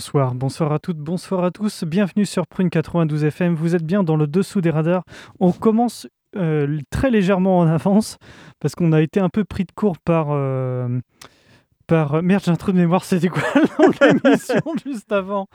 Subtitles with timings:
[0.00, 1.84] Bonsoir, bonsoir à toutes, bonsoir à tous.
[1.84, 3.54] Bienvenue sur Prune 92 FM.
[3.54, 5.04] Vous êtes bien dans le dessous des radars.
[5.40, 8.16] On commence euh, très légèrement en avance
[8.60, 10.28] parce qu'on a été un peu pris de court par.
[10.30, 10.88] euh,
[11.90, 12.22] par...
[12.22, 13.42] Merde, j'ai un trou de mémoire, c'était quoi
[14.00, 15.48] l'émission juste avant?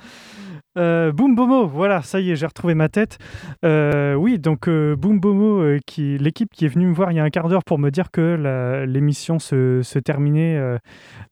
[0.78, 3.18] Euh, Boom Bomo, voilà, ça y est, j'ai retrouvé ma tête.
[3.64, 7.16] Euh, oui, donc euh, Boom Bomo, euh, qui, l'équipe qui est venue me voir il
[7.16, 10.78] y a un quart d'heure pour me dire que l'émission se, se terminait euh,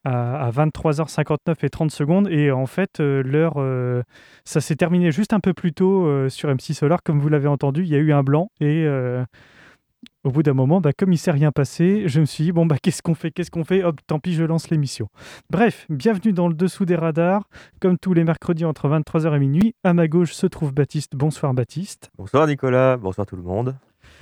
[0.05, 2.29] à, à 23h59 et 30 secondes.
[2.29, 4.03] Et en fait, euh, l'heure, euh,
[4.45, 7.49] ça s'est terminé juste un peu plus tôt euh, sur MC Solar, comme vous l'avez
[7.49, 7.83] entendu.
[7.83, 9.25] Il y a eu un blanc et euh,
[10.23, 12.65] au bout d'un moment, bah, comme il s'est rien passé, je me suis dit, bon,
[12.65, 13.83] bah, qu'est-ce qu'on fait Qu'est-ce qu'on fait?
[13.83, 15.09] Hop, tant pis, je lance l'émission.
[15.49, 17.49] Bref, bienvenue dans le dessous des radars.
[17.81, 21.15] Comme tous les mercredis entre 23h et minuit, à ma gauche se trouve Baptiste.
[21.15, 22.09] Bonsoir Baptiste.
[22.17, 23.75] Bonsoir Nicolas, bonsoir tout le monde.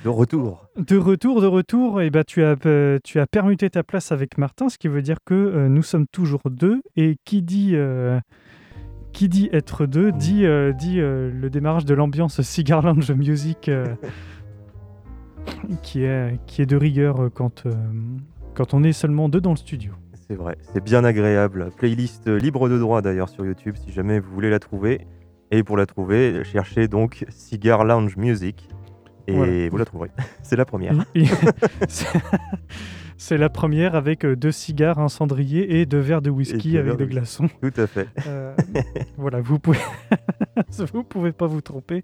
[0.04, 0.66] De retour.
[0.78, 4.40] De retour, de retour, et bah, tu, as, euh, tu as permuté ta place avec
[4.40, 6.82] Martin, ce qui veut dire que euh, nous sommes toujours deux.
[6.96, 8.20] Et qui dit, euh,
[9.14, 10.46] qui dit être deux dit,
[10.78, 13.70] dit le démarrage de l'ambiance Cigar Lounge Music
[15.82, 17.72] qui, est, qui est de rigueur euh, quand, euh,
[18.54, 19.94] quand on est seulement deux dans le studio.
[20.28, 21.70] C'est vrai, c'est bien agréable.
[21.78, 25.08] Playlist euh, libre de droit d'ailleurs sur YouTube si jamais vous voulez la trouver.
[25.52, 28.70] Et pour la trouver, cherchez donc Cigar Lounge Music.
[29.28, 29.70] Et Voilà.
[29.70, 30.10] vous la trouverez.
[30.44, 30.94] c'est la première.
[33.18, 37.06] C'est- la première avec deux cigares, un cendrier et deux verres de whisky avec des
[37.06, 37.48] de glaçons.
[37.62, 38.08] Tout à fait.
[38.28, 38.56] Euh,
[39.18, 39.78] voilà, vous pouvez,
[40.94, 42.04] vous pouvez pas vous tromper.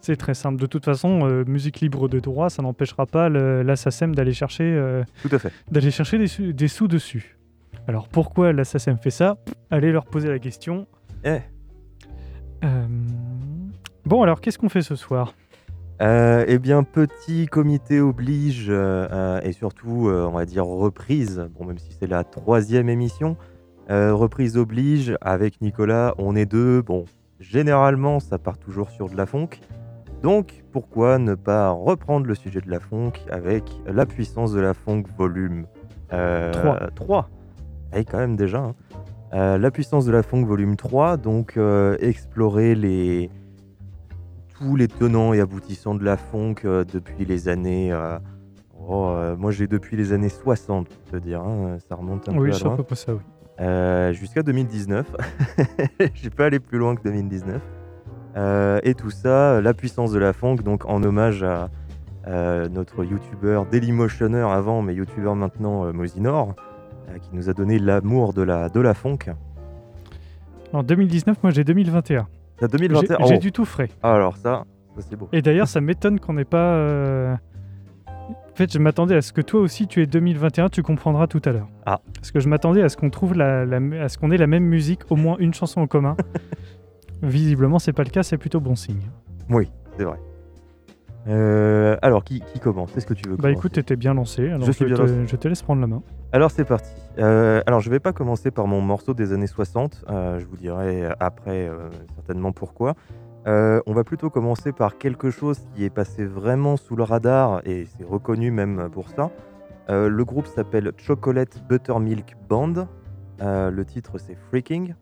[0.00, 0.60] C'est très simple.
[0.60, 4.32] De toute façon, euh, musique libre de droit, ça n'empêchera pas le- la SACEM d'aller
[4.32, 5.52] chercher, euh, Tout à fait.
[5.70, 7.36] d'aller chercher des, sous- des sous dessus.
[7.86, 9.36] Alors pourquoi la SACEM fait ça?
[9.70, 10.86] Allez leur poser la question.
[11.24, 11.38] Eh.
[12.64, 12.86] Euh,
[14.04, 15.34] Bon, alors qu'est-ce qu'on fait ce soir?
[16.00, 21.46] Eh bien, petit comité oblige et surtout, on va dire reprise.
[21.58, 23.36] Bon, même si c'est la troisième émission,
[23.90, 26.14] reprise oblige avec Nicolas.
[26.16, 26.80] On est deux.
[26.80, 27.04] Bon,
[27.38, 29.48] généralement, ça part toujours sur de la funk.
[30.22, 34.74] Donc, pourquoi ne pas reprendre le sujet de la funk avec la puissance de la
[34.74, 35.66] funk volume
[36.12, 36.78] euh, Trois.
[36.94, 37.30] 3
[37.94, 38.58] Eh, quand même déjà.
[38.58, 38.74] hein.
[39.34, 43.30] Euh, la puissance de la funk volume 3, donc euh, explorer les,
[44.58, 47.92] tous les tenants et aboutissants de la funk euh, depuis les années.
[47.92, 48.18] euh,
[48.88, 51.42] oh, euh, moi, j'ai depuis les années 60, pour te dire.
[51.42, 52.58] hein, ça remonte un Oui, peu à
[52.96, 53.20] ça, oui.
[53.60, 55.06] Euh, Jusqu'à 2019.
[56.14, 57.60] j'ai pas allé plus loin que 2019.
[58.38, 61.68] Euh, et tout ça, euh, la puissance de la funk, donc en hommage à
[62.26, 66.54] euh, notre youtubeur Dailymotioner avant, mais youtubeur maintenant Mosinor,
[67.22, 69.18] qui nous a donné l'amour de la, de la funk.
[70.72, 72.26] En 2019, moi j'ai 2021.
[72.60, 73.16] C'est J'ai 2021.
[73.26, 73.88] j'ai Oh, du tout frais.
[74.02, 74.64] Alors ça,
[74.96, 75.28] ça c'est beau.
[75.32, 76.58] Et d'ailleurs, ça m'étonne qu'on n'ait pas.
[76.74, 77.34] euh,
[78.06, 81.40] En fait, je m'attendais à ce que toi aussi tu aies 2021, tu comprendras tout
[81.46, 81.68] à l'heure.
[81.86, 82.00] Ah.
[82.14, 84.46] Parce que je m'attendais à ce qu'on trouve la, la- à ce qu'on ait la
[84.46, 86.16] même musique, au moins une chanson en commun.
[87.22, 89.02] Visiblement, c'est pas le cas, c'est plutôt bon signe.
[89.50, 90.18] Oui, c'est vrai.
[91.26, 94.66] Euh, alors, qui, qui commence Est-ce que tu veux Bah écoute, t'étais bien lancé, alors
[94.66, 95.26] Je suis bien te, lancé.
[95.26, 96.02] je te laisse prendre la main.
[96.32, 96.92] Alors c'est parti.
[97.18, 100.56] Euh, alors je vais pas commencer par mon morceau des années 60, euh, je vous
[100.56, 101.70] dirai après
[102.14, 102.94] certainement pourquoi.
[103.46, 107.86] On va plutôt commencer par quelque chose qui est passé vraiment sous le radar et
[107.86, 109.30] c'est reconnu même pour ça.
[109.88, 112.86] Le groupe s'appelle Chocolate Buttermilk Band.
[113.40, 114.94] Le titre c'est Freaking.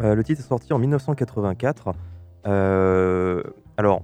[0.00, 1.94] Euh, le titre est sorti en 1984.
[2.46, 3.42] Euh,
[3.76, 4.02] alors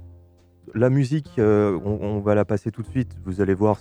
[0.74, 3.16] la musique, euh, on, va la passer tout de suite.
[3.24, 3.78] Vous allez voir,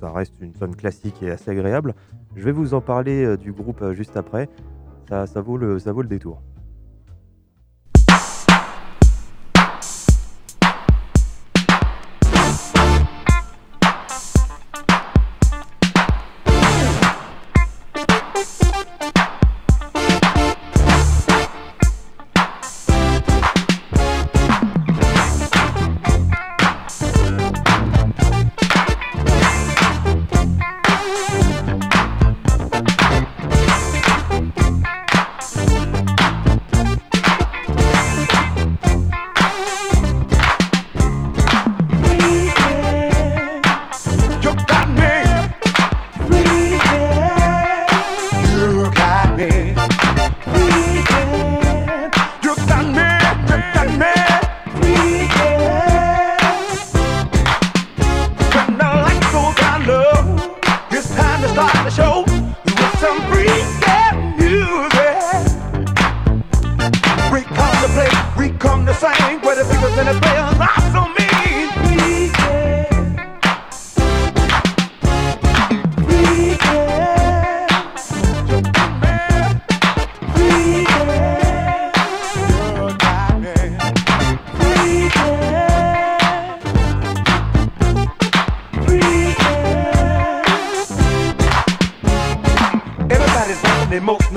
[0.00, 1.94] ça reste une sonne classique et assez agréable.
[2.34, 4.48] Je vais vous en parler du groupe juste après.
[5.08, 6.40] Ça vaut le détour.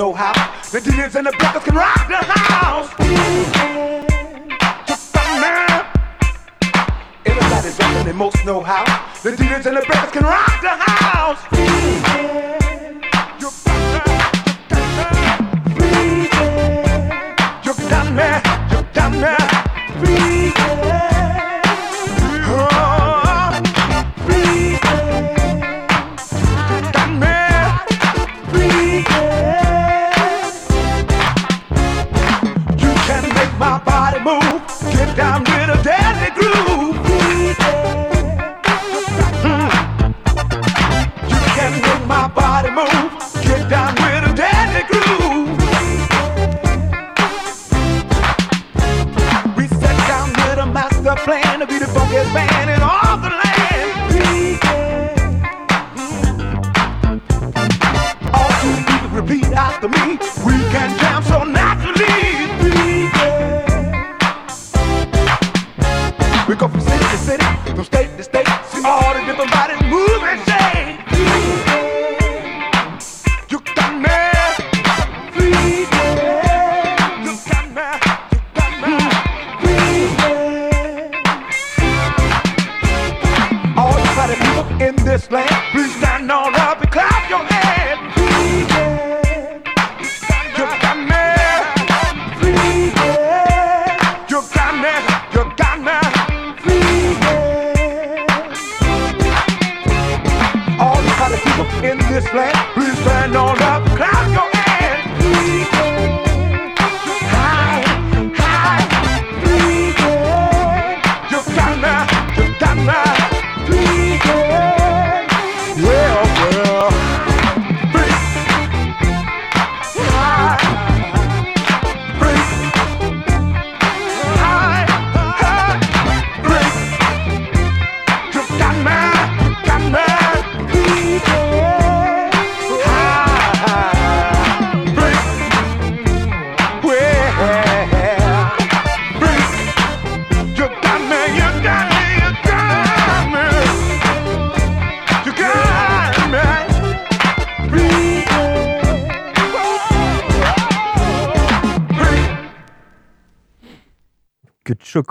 [0.04, 0.36] no hop.
[0.66, 1.93] The dealers and the blockers can rock.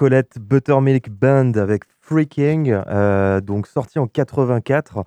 [0.02, 5.04] Chocolate Buttermilk Band avec Freaking, euh, donc sorti en 84.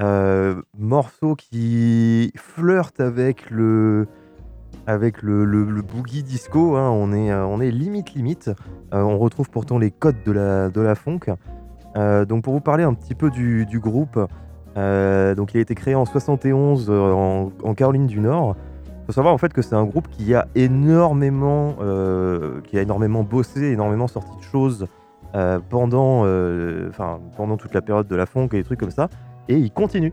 [0.00, 4.06] euh, morceau qui flirte avec le
[5.82, 6.76] boogie disco.
[6.76, 8.50] hein, on, est, euh, on limite limite.
[8.90, 11.34] On retrouve pourtant les codes de la, de la funk.
[11.94, 14.14] Donc pour vous parler un petit peu du, groupe,
[14.76, 18.56] donc il a été créé en 71 euh, en, en Caroline du Nord.
[19.08, 23.22] Faut savoir en fait que c'est un groupe qui a énormément, euh, qui a énormément
[23.22, 24.86] bossé, énormément sorti de choses
[25.34, 26.90] euh, pendant, euh,
[27.34, 29.08] pendant toute la période de la funk et des trucs comme ça.
[29.48, 30.12] Et ils continuent.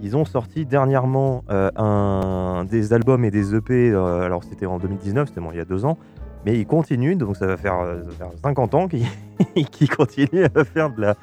[0.00, 3.92] Ils ont sorti dernièrement euh, un, des albums et des EP.
[3.92, 5.98] alors c'était en 2019, c'était il y a deux ans.
[6.46, 8.88] Mais ils continuent, donc ça va faire, ça va faire 50 ans
[9.70, 11.14] qu'ils continuent à faire de la,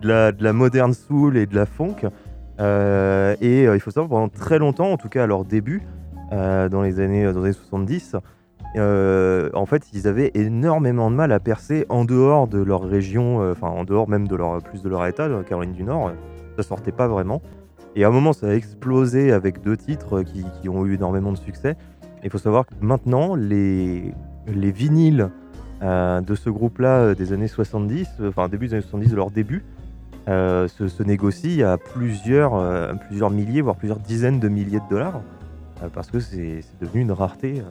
[0.00, 1.96] de, de la moderne soul et de la funk.
[2.60, 5.82] Et il faut savoir, pendant très longtemps, en tout cas à leur début,
[6.30, 8.16] dans, les années, dans les années 70,
[8.76, 13.42] euh, en fait, ils avaient énormément de mal à percer en dehors de leur région,
[13.42, 16.12] euh, enfin en dehors même de leur, plus de leur état, de Caroline du Nord.
[16.56, 17.42] Ça sortait pas vraiment.
[17.96, 21.38] Et à un moment, ça a explosé avec deux titres qui, ont eu énormément de
[21.38, 21.76] succès.
[22.22, 24.14] Il faut savoir que maintenant, les,
[24.46, 25.30] les vinyles
[25.82, 29.16] euh, de ce groupe-là euh, des années 70, euh, enfin début des années 70, de
[29.16, 29.64] leur début,
[30.28, 34.88] euh, se, se négocient à plusieurs, euh, plusieurs milliers, voire plusieurs dizaines de milliers de
[34.88, 35.39] dollars, euh,
[35.92, 37.60] parce que c'est devenu une rareté.
[37.60, 37.62] euh.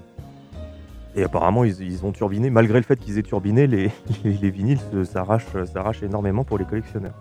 [1.16, 3.90] Et apparemment, ils, ont turbiné, malgré le fait qu'ils aient turbiné, les,
[4.24, 7.16] les, les vinyles se- s'arrachent énormément pour les collectionneurs.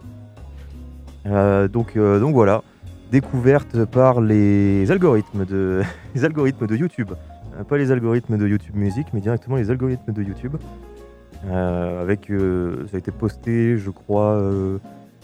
[1.26, 2.62] Euh, donc, euh, donc voilà,
[3.10, 5.82] découverte par les algorithmes de,
[6.14, 7.10] les algorithmes de YouTube.
[7.58, 10.56] Euh, pas les algorithmes de YouTube Music, mais directement les algorithmes de YouTube.
[11.46, 14.78] Euh, avec, euh, ça a été posté, je crois, euh,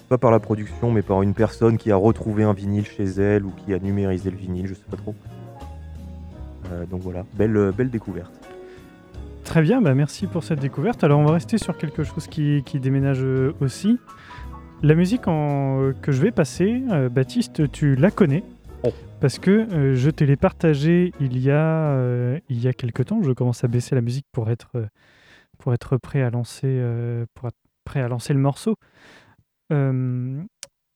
[0.08, 3.44] pas par la production, mais par une personne qui a retrouvé un vinyle chez elle
[3.44, 5.14] ou qui a numérisé le vinyle, je sais pas trop.
[6.72, 8.32] Euh, donc voilà, belle, belle découverte.
[9.44, 11.04] Très bien, bah merci pour cette découverte.
[11.04, 13.98] Alors on va rester sur quelque chose qui, qui déménage euh, aussi.
[14.82, 18.42] La musique en- euh, que je vais passer, euh, Baptiste, tu la connais
[18.86, 18.92] Oh.
[19.20, 21.56] parce que euh, je te l'ai partagé il y a
[21.92, 23.22] euh, il y a quelque temps.
[23.22, 24.86] Je commence à baisser la musique pour être euh,
[25.58, 28.76] pour être prêt à lancer euh, pour être prêt à lancer le morceau.
[29.72, 30.42] Euh,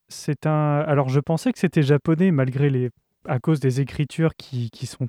[0.08, 0.80] c'est un.
[0.87, 2.90] Alors je pensais que c'était japonais malgré les
[3.28, 5.06] à cause des écritures qui, sont,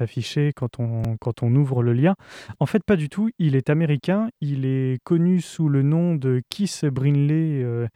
[0.00, 2.14] affichées quand on, ouvre le lien.
[2.60, 3.30] En fait, pas du tout.
[3.38, 4.28] Il est américain.
[4.40, 7.86] Il est connu sous le nom de Keith Brinley euh,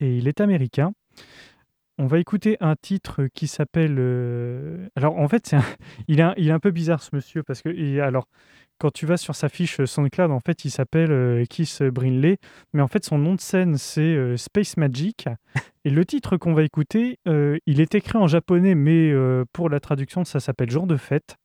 [0.00, 0.92] et il est américain.
[2.02, 3.96] On va écouter un titre qui s'appelle.
[3.98, 5.62] euh, Alors, en fait, un-
[6.08, 7.68] il, est un, il est un peu bizarre ce monsieur parce que.
[7.68, 8.26] et alors,
[8.78, 12.38] quand tu vas sur sa fiche SoundCloud, en fait, il s'appelle euh, Keith Brinley,
[12.72, 15.28] mais en fait, son nom de scène, c'est euh, Space Magic.
[15.84, 19.12] Et le titre qu'on va écouter, il est écrit en japonais, mais
[19.52, 21.36] pour la traduction, ça s'appelle Jour de fête.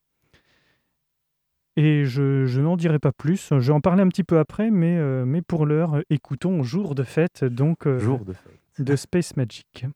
[1.76, 3.48] Et je, je n'en dirai pas plus.
[3.50, 7.02] Je vais en parler un petit peu après, mais, mais pour l'heure, écoutons Jour de
[7.04, 8.60] fête, donc Jour de fête.
[8.78, 9.86] de Space Magic.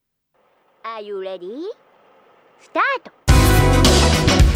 [0.95, 1.71] Are you ready?
[2.61, 4.52] スタート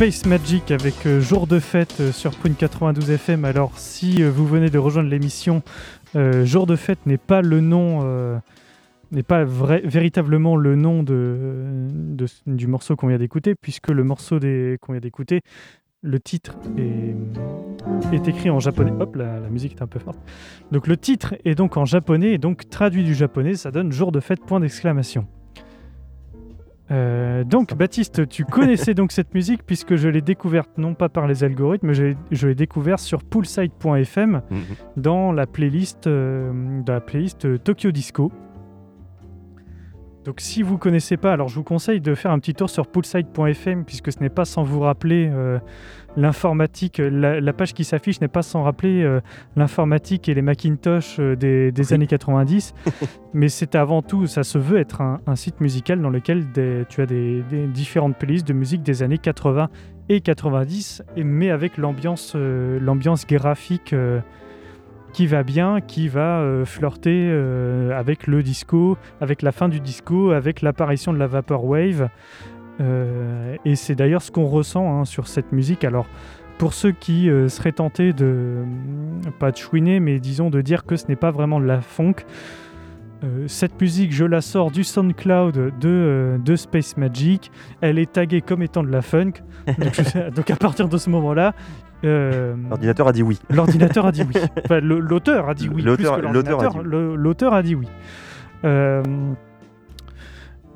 [0.00, 3.44] Space Magic avec euh, Jour de fête euh, sur Prune 92 FM.
[3.44, 5.62] Alors, si euh, vous venez de rejoindre l'émission,
[6.14, 8.40] Jour de fête n'est pas le nom,
[9.12, 15.00] n'est pas véritablement le nom du morceau qu'on vient d'écouter, puisque le morceau qu'on vient
[15.00, 15.42] d'écouter,
[16.00, 18.92] le titre est, écrit en japonais.
[18.98, 20.18] Hop, la musique est un peu forte.
[20.72, 24.12] Donc, le titre est donc en japonais, et donc traduit du japonais, ça donne Jour
[24.12, 25.26] de fête, point d'exclamation.
[26.90, 31.26] Euh, donc Baptiste, tu connaissais donc cette musique puisque je l'ai découverte non pas par
[31.28, 34.60] les algorithmes, mais je, je l'ai découverte sur poolside.fm Mhm.
[34.96, 36.50] dans la playlist, euh,
[36.84, 38.32] dans la playlist euh, Tokyo Disco.
[40.24, 42.86] Donc si vous connaissez pas, alors je vous conseille de faire un petit tour sur
[42.86, 45.30] poolside.fm puisque ce n'est pas sans vous rappeler
[46.16, 49.20] l'informatique, la, la page qui s'affiche n'est pas sans rappeler euh,
[49.56, 51.94] l'informatique et les Macintosh euh, des, des Oui.
[51.94, 52.74] années 90,
[53.34, 56.84] mais c'est avant tout, ça se veut être un, un site musical dans lequel des-
[56.88, 59.68] tu as des, des différentes playlists de musique des années 80
[60.08, 63.94] et 90, et, mais avec l'ambiance euh, l'ambiance graphique
[65.12, 69.80] qui va bien, qui va euh, flirter euh, avec le disco, avec la fin du
[69.80, 72.08] disco, avec l'apparition de la vaporwave.
[72.80, 75.84] Euh, et c'est d'ailleurs ce qu'on ressent hein, sur cette musique.
[75.84, 76.06] Alors,
[76.58, 80.84] pour ceux qui euh, seraient tentés de, hum, pas de chouiner, mais disons de dire
[80.84, 82.14] que ce n'est pas vraiment de la funk,
[83.22, 87.50] euh, cette musique, je la sors du SoundCloud de, euh, de Space Magic.
[87.82, 89.32] Elle est taguée comme étant de la funk.
[89.78, 91.52] Donc, je- donc à partir de ce moment-là,
[92.02, 93.38] Euh, L'ordinateur a dit oui.
[93.50, 94.40] L'ordinateur a dit oui.
[94.64, 95.82] Enfin, l'auteur a dit oui.
[95.82, 96.14] L'auteur-
[97.52, 97.86] a dit oui.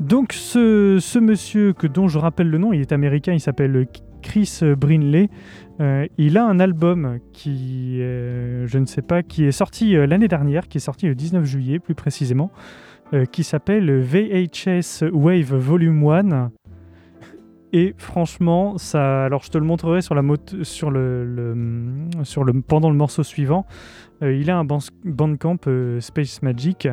[0.01, 3.87] Donc ce, monsieur que dont je rappelle le nom, il est américain, il s'appelle
[4.23, 5.29] Chris Brinley.
[5.81, 10.07] Euh, il a un album qui, euh, je ne sais pas, qui est sorti euh,
[10.07, 12.51] l'année dernière, qui est sorti le 19 juillet plus précisément,
[13.31, 16.51] qui s'appelle VHS Wave Volume 1.
[17.73, 22.43] Et franchement, ça, alors je te le montrerai sur la mot- sur le, le- sur
[22.45, 23.67] le pendant le morceau suivant.
[24.25, 24.65] Euh, il a un
[25.05, 26.89] bandcamp euh, Space Magic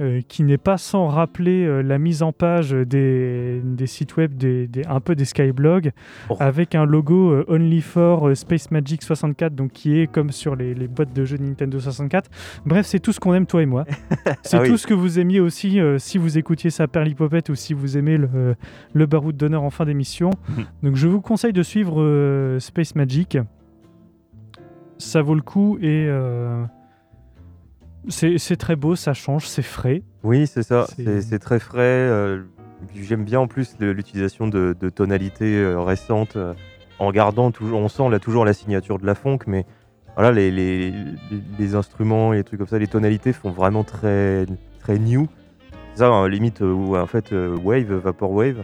[0.00, 4.68] euh, qui n'est pas sans rappeler la mise en page des, des sites web, des,
[4.68, 5.90] des- un peu des skyblogs,
[6.30, 6.36] Oh.
[6.40, 10.86] avec un logo Only for Space Magic 64, donc qui est comme sur les, les
[10.88, 12.30] boîtes de jeux Nintendo 64.
[12.66, 13.84] Bref, c'est tout ce qu'on aime toi et moi.
[14.42, 14.68] C'est Ah oui.
[14.68, 18.16] tout ce que vous aimiez aussi si vous écoutiez ça Perlipopette ou si vous aimez
[18.16, 18.54] le,
[18.92, 20.30] le baroud d'honneur en fin d'émission.
[20.48, 20.64] Mhm.
[20.82, 23.38] Donc je vous conseille de suivre Space Magic.
[24.98, 26.64] Ça vaut le coup et euh,
[28.08, 30.02] c'est très beau, ça change, c'est frais.
[30.22, 30.86] Oui, c'est ça.
[30.96, 31.80] C'est- très frais.
[31.80, 32.42] euh,
[32.94, 36.36] J'aime bien en plus l'utilisation de, de tonalités euh, récentes.
[36.98, 39.64] en gardant toujours, on sent là toujours la signature de la funk, mais
[40.16, 43.84] voilà, les, les, les- les instruments et les trucs comme ça, les tonalités font vraiment
[43.84, 44.46] très,
[44.80, 45.26] très new.
[45.92, 48.62] C'est ça, hein, limite, où en fait, wave, vaporwave,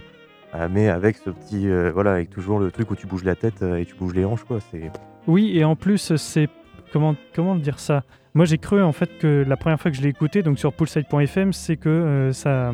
[0.71, 3.63] mais avec ce petit, euh, voilà, avec toujours le truc où tu bouges la tête
[3.63, 4.59] et tu bouges les hanches, quoi.
[4.71, 4.91] C'est
[5.27, 6.49] Oui, et en plus, c'est.
[6.93, 8.03] Comment, comment dire ça?
[8.35, 10.73] Moi, j'ai cru en fait que la première fois que je l'ai écouté, donc sur
[10.73, 12.73] poolside.fm, c'est que euh, ça.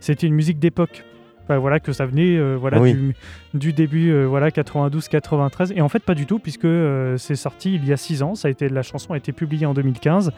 [0.00, 1.04] C'était une musique d'époque.
[1.44, 2.94] Enfin, voilà, que ça venait euh, voilà, oui.
[2.94, 3.14] du,
[3.54, 5.72] du début euh, voilà, 92-93.
[5.74, 6.68] Et en fait, pas du tout, puisque
[7.16, 8.34] c'est sorti il y a 6 ans.
[8.34, 10.32] Ça a été, la chanson a été publiée en 2015.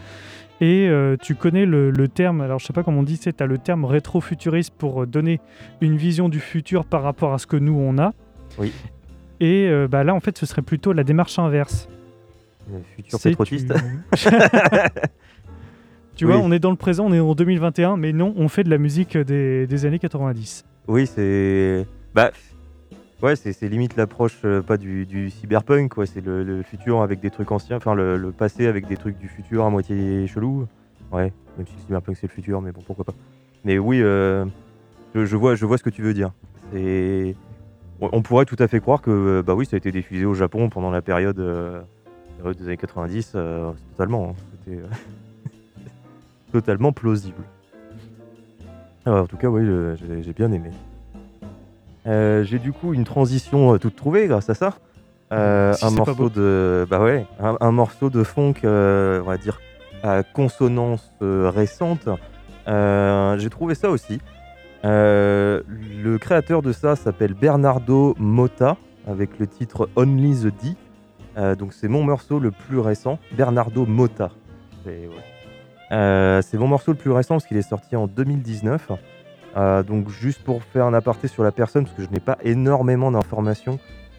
[0.62, 3.30] Et euh, tu connais le, le terme, alors je sais pas comment on dit, tu
[3.36, 5.40] as le terme rétro-futuriste pour donner
[5.80, 8.12] une vision du futur par rapport à ce que nous on a.
[8.58, 8.72] Oui.
[9.42, 11.88] Et euh, bah là, en fait, ce serait plutôt la démarche inverse.
[12.70, 13.72] le futur C'est pétrotiste.
[14.14, 14.28] Tu,
[16.14, 18.62] Tu vois, on est dans le présent, on est en 2021, mais non, on fait
[18.62, 20.64] de la musique des, des années 90.
[20.86, 21.86] Oui, c'est.
[22.14, 22.30] Bah.
[23.20, 26.06] Ouais, c'est c'est limite l'approche euh, pas du, du cyberpunk, quoi.
[26.06, 29.18] C'est le, le futur avec des trucs anciens, enfin le, le passé avec des trucs
[29.18, 30.66] du futur à moitié chelou.
[31.12, 33.14] Ouais, même si le cyberpunk c'est le futur, mais bon, pourquoi pas.
[33.64, 34.44] Mais oui, euh,
[35.14, 36.30] je, je vois, je vois ce que tu veux dire.
[36.72, 37.34] C'est.
[38.10, 40.34] On pourrait tout à fait croire que, euh, bah oui, ça a été diffusé au
[40.34, 41.80] Japon pendant la période, euh,
[42.38, 44.30] période des années 90, euh, totalement.
[44.30, 44.42] hein.
[44.64, 44.86] C'était euh,
[46.52, 47.42] totalement plausible.
[49.06, 49.62] Alors, en tout cas, oui,
[50.22, 50.70] j'ai bien aimé.
[52.04, 54.70] J'ai du coup une transition toute trouvée grâce à ça.
[55.30, 59.60] Si un morceau de, bah ouais, un, un morceau de funk, on va dire
[60.02, 62.08] à consonance récente.
[62.66, 64.20] J'ai trouvé ça aussi.
[64.84, 70.76] Euh, le créateur de ça s'appelle Bernardo Motta avec le titre Only the D.
[71.36, 74.30] Euh, donc c'est mon morceau le plus récent, Bernardo Motta.
[75.92, 78.92] Euh, c'est mon morceau le plus récent parce qu'il est sorti en 2019.
[79.54, 82.38] Euh, donc juste pour faire un aparté sur la personne, parce que je n'ai pas
[82.42, 83.78] énormément d'informations,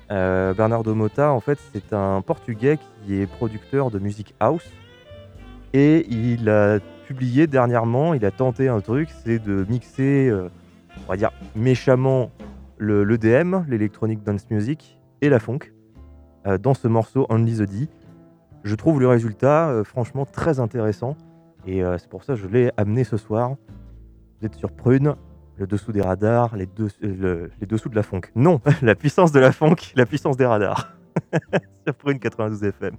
[0.09, 4.69] Bernardo Motta, en fait, c'est un Portugais qui est producteur de musique house.
[5.73, 6.77] Et il a
[7.47, 10.49] dernièrement, il a tenté un truc, c'est de mixer, euh,
[11.05, 12.31] on va dire, méchamment
[12.77, 15.59] le l'EDM, l'Electronic Dance Music, et la funk,
[16.47, 17.87] euh, dans ce morceau Only the D.
[18.63, 21.15] Je trouve le résultat euh, franchement très intéressant.
[21.65, 23.51] Et c'est pour ça que je l'ai amené ce soir.
[24.41, 25.15] Vous êtes sur Prune,
[25.55, 28.19] le dessous des radars, les, deux- le- les dessous de la funk.
[28.35, 30.93] Non, la puissance de la funk, la puissance des radars.
[31.85, 32.95] sur Prune 92 FM.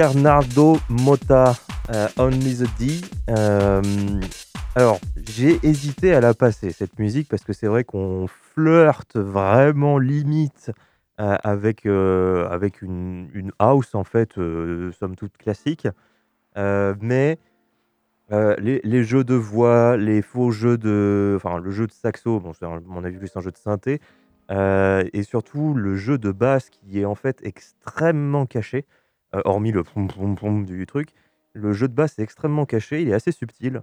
[0.00, 1.52] Bernardo Motta,
[1.90, 3.02] euh, Only the D.
[3.28, 3.82] Euh,
[4.74, 9.98] alors, j'ai hésité à la passer, cette musique, parce que c'est vrai qu'on flirte vraiment
[9.98, 10.70] limite
[11.20, 15.86] euh, avec, euh, avec une, une house, en fait, somme toute classique.
[16.56, 17.38] Mais
[18.30, 21.34] les, jeux de voix, les faux jeux de.
[21.36, 24.00] Enfin, le jeu de saxo, bon, c'est un- mon avis, plus un jeu de synthé.
[24.50, 28.86] et surtout, le jeu de basse qui est en fait extrêmement caché
[29.32, 31.10] hormis le pom pom pom du truc.
[31.52, 33.82] Le jeu de basse est extrêmement caché, il est assez subtil.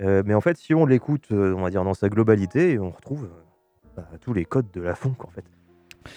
[0.00, 2.90] Euh, mais en fait, si on l'écoute, euh, on va dire dans sa globalité, on
[2.90, 5.44] retrouve euh, bah, tous les codes de la funk en fait.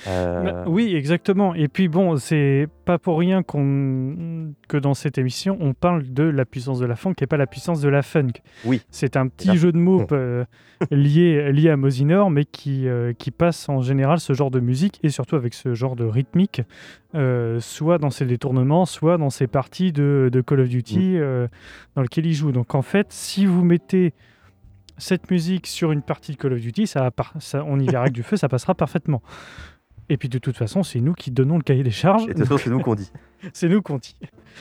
[0.08, 1.54] Euh, Bah, oui, exactement.
[1.56, 6.24] Et puis bon, c'est pas pour rien qu'on que dans cette émission, on parle de
[6.24, 8.32] la puissance de la funk et pas la puissance de la funk.
[8.66, 8.82] Oui.
[8.90, 10.46] C'est un petit jeu de mots euh,
[10.92, 15.00] lié, lié à Mosinor, mais qui, euh, qui passe en général ce genre de musique
[15.04, 16.62] et surtout avec ce genre de rythmique,
[17.60, 21.48] soit dans ses détournements, soit dans ses parties de, de Call of Duty euh,
[21.96, 22.52] dans lequel il joue.
[22.52, 24.14] Donc en fait, si vous mettez
[25.00, 28.14] cette musique sur une partie de Call of Duty, ça, ça- on y verra que
[28.14, 29.22] du feu, ça passera parfaitement.
[30.10, 32.24] Et puis de toute façon, c'est nous qui donnons le cahier des charges.
[32.24, 33.12] et de toute façon, c'est nous qu'on dit.
[33.54, 34.18] c'est nous qu'on dit.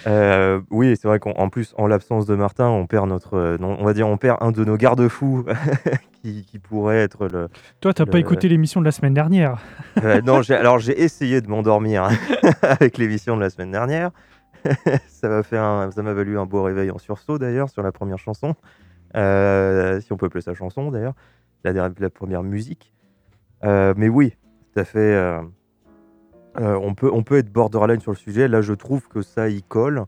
[0.06, 3.84] Euh, oui, c'est vrai qu'en plus, en l'absence de Martin, on perd notre, euh, on
[3.84, 5.44] va dire, on perd un de nos garde-fous
[6.22, 7.48] qui, qui pourrait être le.
[7.80, 9.58] Toi, t'as pas Le- écouté l'émission de la semaine dernière.
[10.04, 12.10] Euh, non, alors j'ai essayé de m'endormir
[12.62, 14.10] avec l'émission de la semaine dernière.
[15.08, 17.92] ça m'a fait un- ça m'a valu un beau réveil en sursaut d'ailleurs sur la
[17.92, 18.54] première chanson,
[19.16, 21.14] Euh, si on peut appeler ça chanson d'ailleurs,
[21.64, 22.92] la, première musique.
[23.62, 24.34] Mais oui,
[24.84, 25.14] fait.
[25.14, 25.40] euh,
[26.58, 28.48] euh, on peut on peut être borderline sur le sujet.
[28.48, 30.04] Là, je trouve que ça y colle.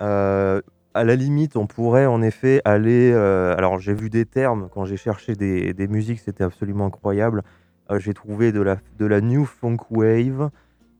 [0.00, 0.60] Euh,
[0.94, 3.12] à la limite, on pourrait en effet aller.
[3.12, 7.42] alors, j'ai vu des termes quand j'ai cherché des, des musiques, c'était absolument incroyable.
[7.98, 10.50] J'ai trouvé de la, de la New Funk Wave,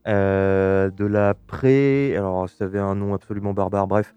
[0.07, 2.15] de la Pré.
[2.17, 3.89] Alors, ça avait un nom absolument barbare.
[3.89, 4.15] Bref,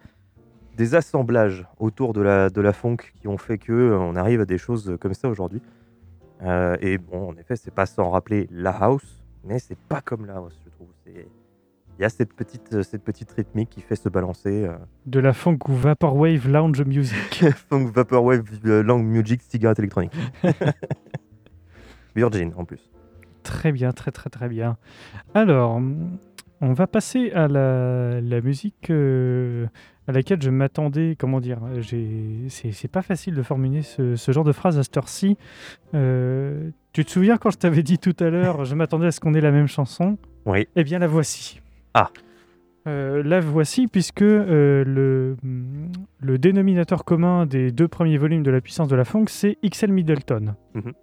[0.76, 4.46] des assemblages autour de la, de la funk qui ont fait que on arrive à
[4.46, 5.62] des choses comme ça aujourd'hui.
[6.42, 10.26] Euh, et bon, en effet, c'est pas sans rappeler la house, mais c'est pas comme
[10.26, 10.88] la house, je trouve.
[11.06, 11.28] C'est-
[12.00, 14.66] Il y a cette petite, cette petite rythmique qui fait se balancer.
[14.66, 17.46] euh, De la funk ou Vaporwave Lounge Music.
[17.70, 20.12] funk, vaporwave, euh, langue music, cigarette électronique.
[22.16, 22.92] Virgin en plus.
[23.44, 24.78] Très bien, très très très bien.
[25.34, 25.80] Alors,
[26.64, 29.68] on va passer à la, la musique euh,
[30.08, 31.18] à laquelle je m'attendais.
[31.20, 31.60] Comment dire
[32.48, 35.38] C'est pas facile de formuler ce, ce genre de phrase à cette heure-ci.
[35.94, 39.20] Euh, tu te souviens quand je t'avais dit tout à l'heure, je m'attendais à ce
[39.20, 40.18] qu'on ait la même chanson?
[40.46, 40.70] Oui.
[40.78, 41.60] Eh bien, la voici.
[42.86, 45.36] Euh, la voici puisque le,
[46.20, 49.92] le dénominateur commun des deux premiers volumes de La puissance de la funk, c'est XL
[49.92, 50.56] Middleton.
[50.76, 50.94] Mhm.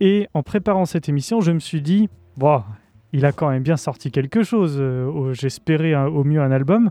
[0.00, 2.08] Et en préparant cette émission, je me suis dit,
[3.12, 4.76] il a quand même bien sorti quelque chose.
[4.78, 6.90] euh, J'espérais au mieux un album.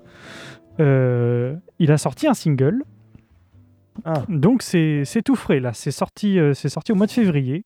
[0.80, 2.84] Euh, il a sorti un single.
[4.06, 4.23] Ah.
[4.30, 5.73] Donc c'est c'est tout frais là.
[5.73, 7.65] C'est sorti, euh, c'est sorti au mois de février.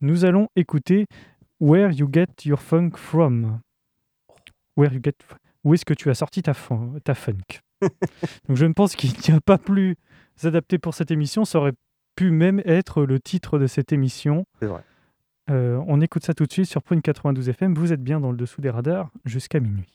[0.00, 1.06] Nous allons écouter
[1.60, 3.60] Where You Get Your Funk From.
[4.76, 5.12] Where you get,
[5.64, 7.60] où est-ce que tu as sorti ta, fun- ta funk?
[8.48, 9.96] Donc je ne pense qu'il n'y a pas plus
[10.42, 11.44] adapté pour cette émission.
[11.44, 11.74] Ça aurait
[12.16, 14.44] pu même être le titre de cette émission.
[14.60, 14.82] C'est vrai.
[15.52, 17.74] Euh, on écoute ça tout de suite sur Prune 92 FM.
[17.74, 19.86] Vous êtes bien dans le dessous des radars jusqu'à minuit.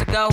[0.00, 0.28] Ago.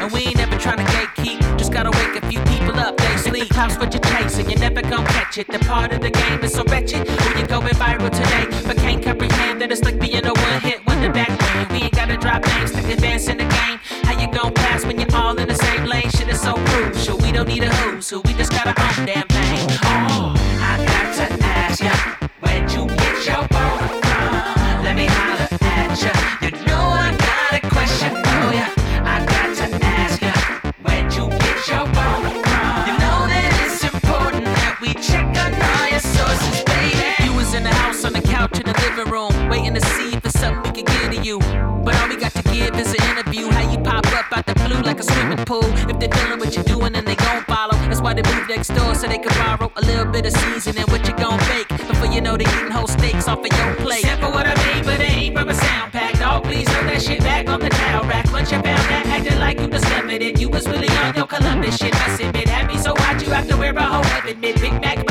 [0.00, 1.58] And we ain't never tryna gatekeep.
[1.58, 3.48] Just gotta wake a few people up, they sleep.
[3.50, 5.48] Cloud's what you're chasing, you're never gonna catch it.
[5.48, 7.08] The part of the game is so wretched.
[7.08, 10.86] Who you going viral today, but can't comprehend that it's like being a one hit
[10.86, 11.68] wonder back when.
[11.72, 13.78] We ain't gotta drop names to advance in the game.
[14.04, 16.10] How you gonna pass when you're all in the same lane?
[16.10, 17.18] Shit is so crucial.
[17.18, 19.78] We don't need a who's who, we just gotta own damn thing.
[19.84, 22.25] Oh, I got to ask ya,
[41.26, 41.38] you.
[41.84, 43.48] But all we got to give is an interview.
[43.48, 45.66] How you pop up out the blue like a swimming pool.
[45.90, 47.76] If they're feeling what you're doing, then they gon' follow.
[47.88, 50.86] That's why they move next door so they can borrow a little bit of seasoning.
[50.92, 54.02] What you gon' bake before you know they eating whole steaks off of your plate.
[54.02, 56.18] Sample what I made, but it ain't from a sound pack.
[56.18, 58.30] Dog, please throw that shit back on the towel rack.
[58.32, 60.40] Once you found that, acting like you discovered it.
[60.40, 61.94] You was really on your Columbus shit.
[61.94, 62.06] I
[62.56, 64.40] had me so hot you have to wear a whole heaven.
[64.40, 65.05] Big Mac,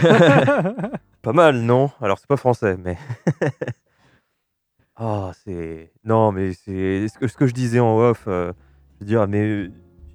[0.00, 1.32] pas Oh.
[1.32, 2.96] mal, hein non Alors, c'est pas français, mais.
[4.96, 5.92] Ah, c'est.
[6.04, 7.08] Non, mais c'est.
[7.08, 8.52] Ce que, ce que je disais en off, euh,
[8.94, 9.70] je veux dire, mais euh,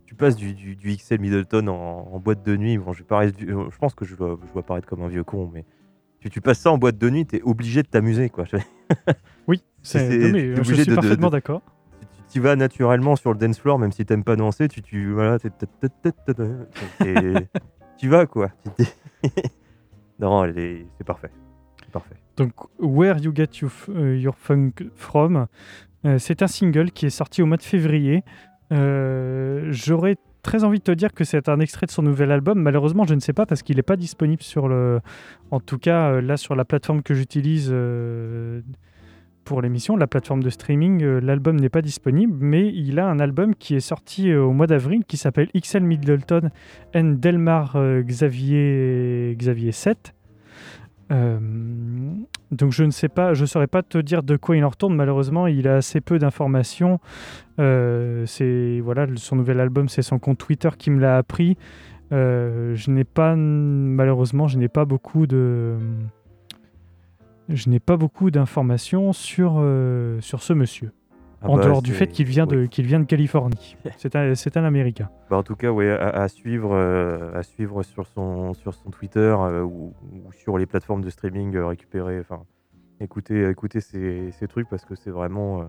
[0.06, 2.78] tu passes du, du, du XL Middleton en, en boîte de nuit.
[2.78, 3.32] Bon, je, euh,
[3.70, 5.66] je pense que je dois, je dois paraître comme un vieux con, mais
[6.20, 8.46] tu, tu passes ça en boîte de nuit, t'es obligé de t'amuser, quoi.
[9.48, 11.62] Oui, C'est- euh, je obligé suis de- parfaitement de- d'accord.
[12.02, 15.12] tu tu vas naturellement sur le dance floor, même si t'aimes pas danser, tu, tu,
[15.12, 15.38] voilà,
[17.98, 18.50] tu vas, quoi.
[20.22, 21.30] Non, c'est parfait.
[22.38, 25.48] Donc, Where You Get You F- euh, Your Funk From,
[26.06, 28.24] euh, c'est un single qui est sorti au mois de février.
[28.72, 32.62] Euh, J'aurais très envie de te dire que c'est un extrait de son nouvel album.
[32.62, 35.02] Malheureusement, je ne sais pas parce qu'il n'est pas disponible sur le.
[35.52, 37.70] En tout cas, là, sur la plateforme que j'utilise
[39.44, 43.20] pour l'émission, la plateforme de streaming, euh, l'album n'est pas disponible, mais il a un
[43.20, 46.50] album qui est sorti euh, au mois d'avril qui s'appelle XL Middleton
[46.96, 50.14] and Delmar euh, Xavier, Xavier 7.
[51.12, 51.40] Euh,
[52.52, 54.96] donc je ne sais pas, je saurais pas te dire de quoi il en retourne.
[54.96, 57.00] Malheureusement, il a assez peu d'informations.
[57.58, 61.58] C'est voilà, son nouvel album, c'est son compte Twitter qui me l'a appris.
[62.12, 65.78] Je n'ai pas, malheureusement, je n'ai pas beaucoup de,
[67.56, 69.64] je n'ai pas beaucoup d'informations sur
[70.22, 70.92] sur ce monsieur.
[71.44, 73.76] Ah en bah, dehors du fait qu'il vient de qu'il vient de Californie.
[73.98, 75.10] C'est un c'est un Américain.
[75.30, 78.92] Bah, en tout cas, ouais, à, à suivre, euh, à suivre sur son, sur son
[78.92, 82.44] Twitter euh, ou, ou sur les plateformes de streaming, euh, récupérer, enfin,
[83.00, 85.66] écouter ces, ces trucs parce que c'est vraiment, euh,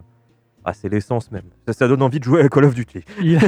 [0.64, 1.44] ah, c'est l'essence même.
[1.66, 3.00] Ça, ça donne envie de jouer à Call of Duty.
[3.20, 3.38] Il,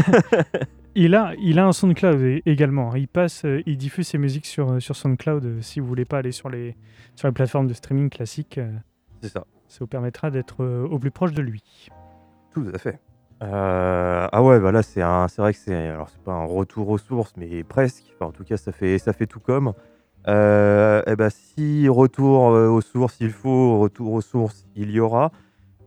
[0.95, 2.95] il a, il a un SoundCloud également.
[2.95, 5.45] Il passe, euh, il diffuse ses musiques sur, euh, sur SoundCloud.
[5.45, 6.77] euh, Si vous voulez pas aller sur les,
[7.15, 8.59] sur les plateformes de streaming classiques,
[9.23, 9.45] C'est ça.
[9.69, 11.63] ça vous permettra d'être au plus proche de lui.
[12.53, 12.99] Tout à fait.
[13.43, 16.99] Euh, ah ouais, bah là c'est vrai que c'est, alors c'est pas un retour aux
[16.99, 18.05] sources, mais presque.
[18.15, 19.73] Enfin, en tout cas, ça fait, ça fait tout comme.
[20.29, 25.33] Euh, eh ben, si retour aux sources il faut, retour aux sources il y aura.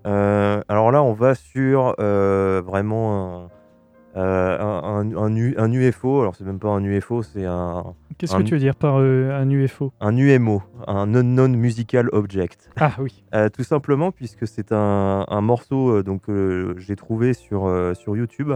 [0.07, 3.49] Euh, alors là, on va sur euh, vraiment
[4.15, 4.57] un, euh,
[5.57, 6.21] un, UFO.
[6.21, 9.49] Alors c'est même pas un UFO, c'est un, Qu'est-ce que tu veux dire par un
[9.49, 12.71] UFO un UMO, un Unknown Musical Object.
[12.77, 13.23] Ah oui.
[13.53, 18.53] Tout simplement puisque c'est un, un morceau donc euh, j'ai trouvé sur, sur YouTube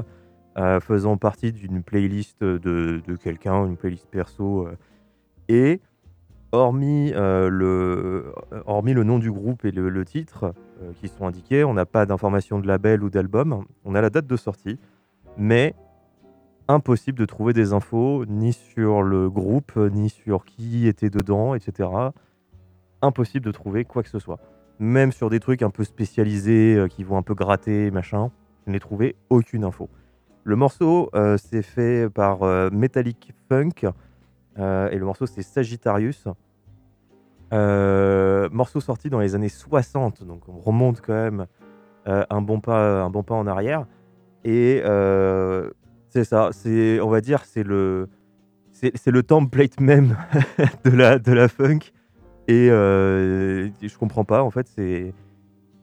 [0.58, 4.76] euh, faisant partie d'une playlist de, de quelqu'un, une playlist perso euh,
[5.48, 5.80] et
[6.52, 8.34] hormis, euh, le,
[8.66, 12.06] hormis le nom du groupe et le, titre euh, qui sont indiqués, on n'a pas
[12.06, 14.78] d'informations de label ou d'album, on a la date de sortie,
[15.38, 15.74] mais
[16.68, 21.90] impossible de trouver des infos ni sur le groupe, ni sur qui était dedans, etc.
[23.02, 24.40] Impossible de trouver quoi que ce soit
[24.80, 28.32] même sur des trucs un peu spécialisés euh, qui vont un peu gratter, machin,
[28.66, 29.90] je n'ai trouvé aucune info.
[30.44, 32.40] Le morceau, c'est fait par
[32.72, 33.92] Metallic Funk
[34.58, 36.28] et le morceau, c'est Sagittarius.
[37.54, 41.48] Euh, morceau sorti dans les années 60, donc on remonte quand même
[42.08, 43.86] euh, un, bon pas, un bon pas en arrière.
[44.44, 45.70] Et euh,
[46.10, 48.10] c'est ça, c'est, on va dire, c'est le,
[48.72, 50.18] c'est, le template même
[50.86, 51.80] de la, de la funk.
[52.48, 55.14] Et euh, je comprends pas, en fait, c'est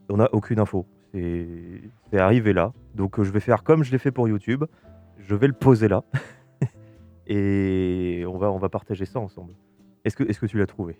[0.09, 0.87] on n'a aucune info.
[1.13, 2.73] C'est arrivé là.
[2.95, 4.65] Donc euh, je vais faire comme je l'ai fait pour YouTube.
[5.19, 6.03] Je vais le poser là.
[7.29, 9.53] Et on va, on va partager ça ensemble.
[10.03, 10.99] Est-ce que, est-ce que tu l'as trouvé?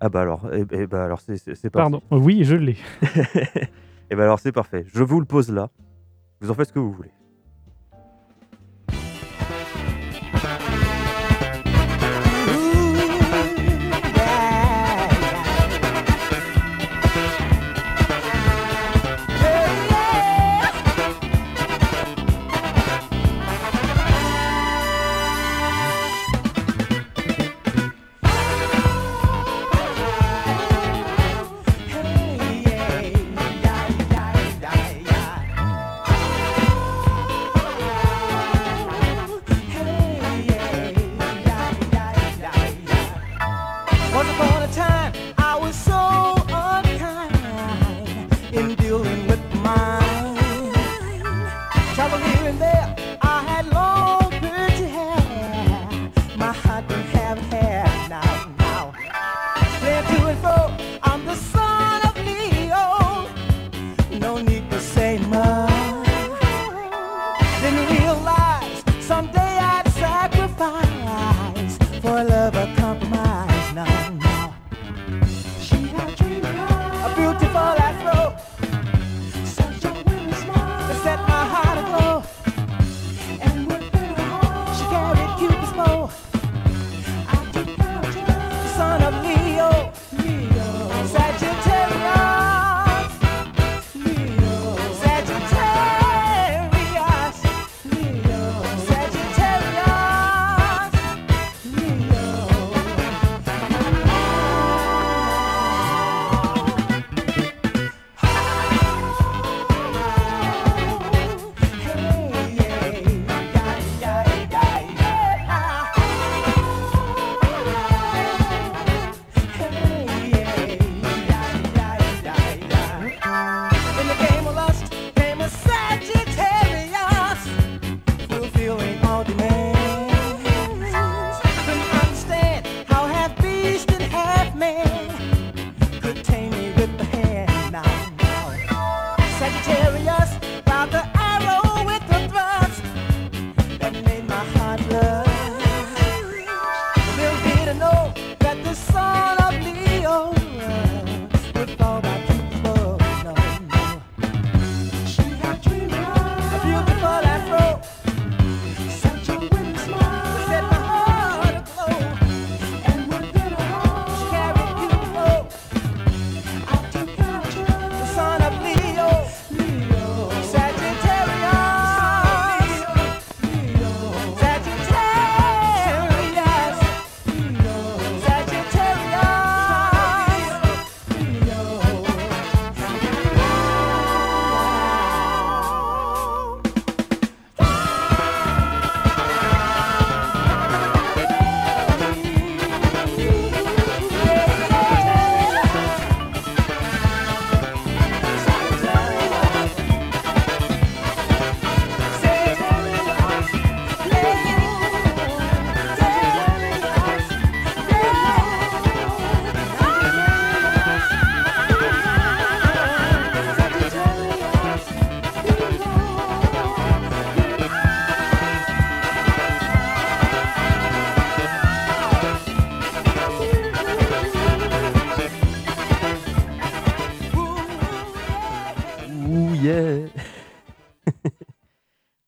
[0.00, 1.70] Ah bah alors, eh, eh bah alors c'est, parti.
[1.70, 2.02] Pardon.
[2.10, 2.76] Oui, je l'ai.
[4.10, 4.84] Et bah alors c'est parfait.
[4.92, 5.70] Je vous le pose là.
[6.40, 7.12] Vous en faites ce que vous voulez.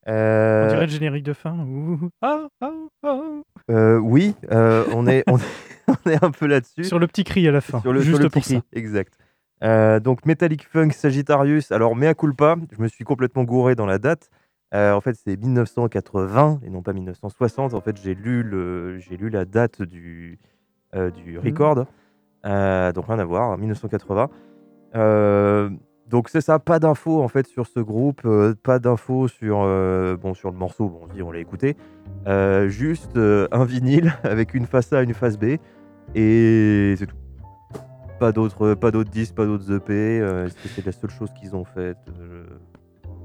[0.08, 1.56] Euh, On dirait le générique de fin.
[2.20, 3.20] Ah, ah, ah.
[3.70, 5.42] euh, oui, euh, on, est, on, est,
[6.06, 6.84] on est un peu là-dessus.
[6.84, 7.80] Sur le petit cri à la fin.
[7.80, 8.60] Sur le, sur juste le pour petit ça.
[8.60, 9.14] cri, Exact.
[10.04, 11.72] Donc Metallic Funk Sagittarius.
[11.72, 14.28] Alors, mea culpa, je me suis complètement gouré dans la date.
[14.72, 17.74] En fait, c'est 1980 et non pas 1960.
[17.74, 20.38] En fait, j'ai lu, le, j'ai lu la date du,
[20.92, 21.86] du record.
[22.44, 24.28] Euh, donc, rien à voir, 1980.
[26.10, 30.16] Donc, c'est ça, pas d'infos en fait sur ce groupe, euh, pas d'infos sur, euh,
[30.16, 31.76] bon, sur le morceau, bon, on dit, on l'a écouté.
[32.26, 35.56] Euh, juste un vinyle avec une face A, une face B,
[36.14, 37.16] et c'est tout.
[38.20, 40.18] Pas d'autres, pas d'autres disques, pas d'autres EP.
[40.18, 41.96] Est-ce que c'est la seule chose qu'ils ont faite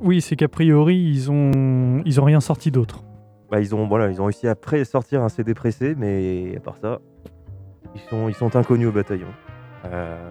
[0.02, 3.04] Oui, c'est qu'a priori, ils ont, ils ont rien sorti d'autre.
[3.52, 6.60] bah, ils ont, voilà, ils ont réussi à pré- sortir un CD pressé, mais à
[6.60, 7.00] part ça,
[7.94, 9.28] ils sont, ils sont inconnus au bataillon.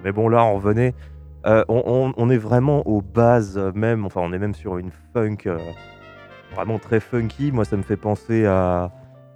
[0.02, 0.94] Mais bon, là, on revenait.
[1.46, 4.04] Euh, on, est vraiment aux bases même.
[4.04, 5.58] Enfin, on est même sur une funk euh,
[6.54, 7.52] vraiment très funky.
[7.52, 8.90] Moi, ça me fait penser à,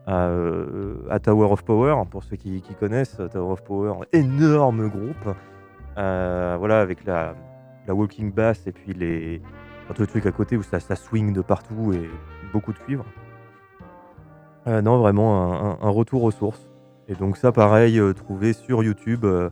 [0.08, 3.20] euh, Tower of Power, pour ceux qui, connaissent.
[3.32, 5.36] Tower of Power, énorme groupe.
[5.98, 7.34] Euh, voilà, avec la,
[7.88, 9.42] walking bass et puis les,
[9.98, 12.08] le truc à côté où ça, ça swing de partout et
[12.52, 13.04] beaucoup de cuivre.
[14.66, 16.68] Euh, non, vraiment un, un- un retour aux sources.
[17.08, 19.50] Et donc ça, pareil, euh, trouvé sur YouTube euh,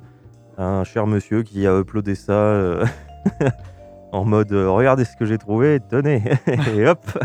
[0.61, 2.85] un cher monsieur qui a uploadé ça euh,
[4.13, 6.23] en mode euh, regardez ce que j'ai trouvé, tenez,
[6.77, 7.19] et hop.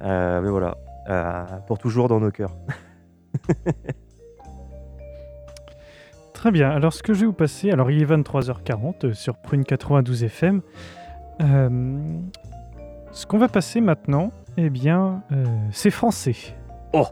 [0.00, 0.76] Euh, mais voilà,
[1.08, 2.56] euh, pour toujours dans nos cœurs.
[6.32, 6.70] Très bien.
[6.70, 10.24] Alors, ce que je vais vous passer, alors il est 23h40 euh, sur Prune 92
[10.24, 10.60] FM.
[11.40, 12.00] Euh,
[13.12, 16.34] ce qu'on va passer maintenant, eh bien, euh, c'est français.
[16.92, 17.06] Oh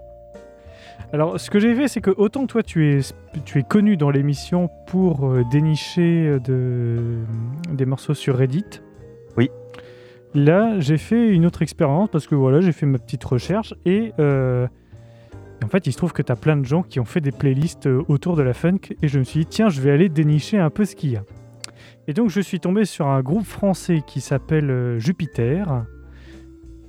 [1.12, 3.00] Alors, ce que j'ai fait, c'est que autant toi, tu es,
[3.44, 7.18] tu es connu dans l'émission pour euh, dénicher euh, de,
[7.72, 8.80] des morceaux sur Reddit.
[9.36, 9.50] Oui.
[10.34, 14.12] Là, j'ai fait une autre expérience parce que voilà, j'ai fait ma petite recherche et
[14.20, 14.68] euh,
[15.64, 17.32] en fait, il se trouve que tu as plein de gens qui ont fait des
[17.32, 20.08] playlists euh, autour de la funk et je me suis dit, tiens, je vais aller
[20.08, 21.24] dénicher un peu ce qu'il y a.
[22.06, 25.84] Et donc, je suis tombé sur un groupe français qui s'appelle euh, Jupiter.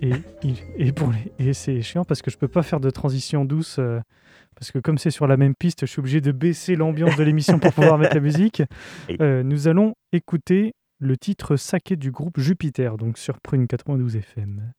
[0.02, 3.78] Et, pour les- et c'est chiant parce que je peux pas faire de transition douce.
[3.80, 4.00] euh,
[4.56, 7.24] parce que comme c'est sur la même piste, je suis obligé de baisser l'ambiance de
[7.24, 8.62] l'émission pour pouvoir mettre la musique.
[9.22, 14.72] Euh, nous allons écouter le titre saqué du groupe Jupiter, donc sur Prune 92 FM.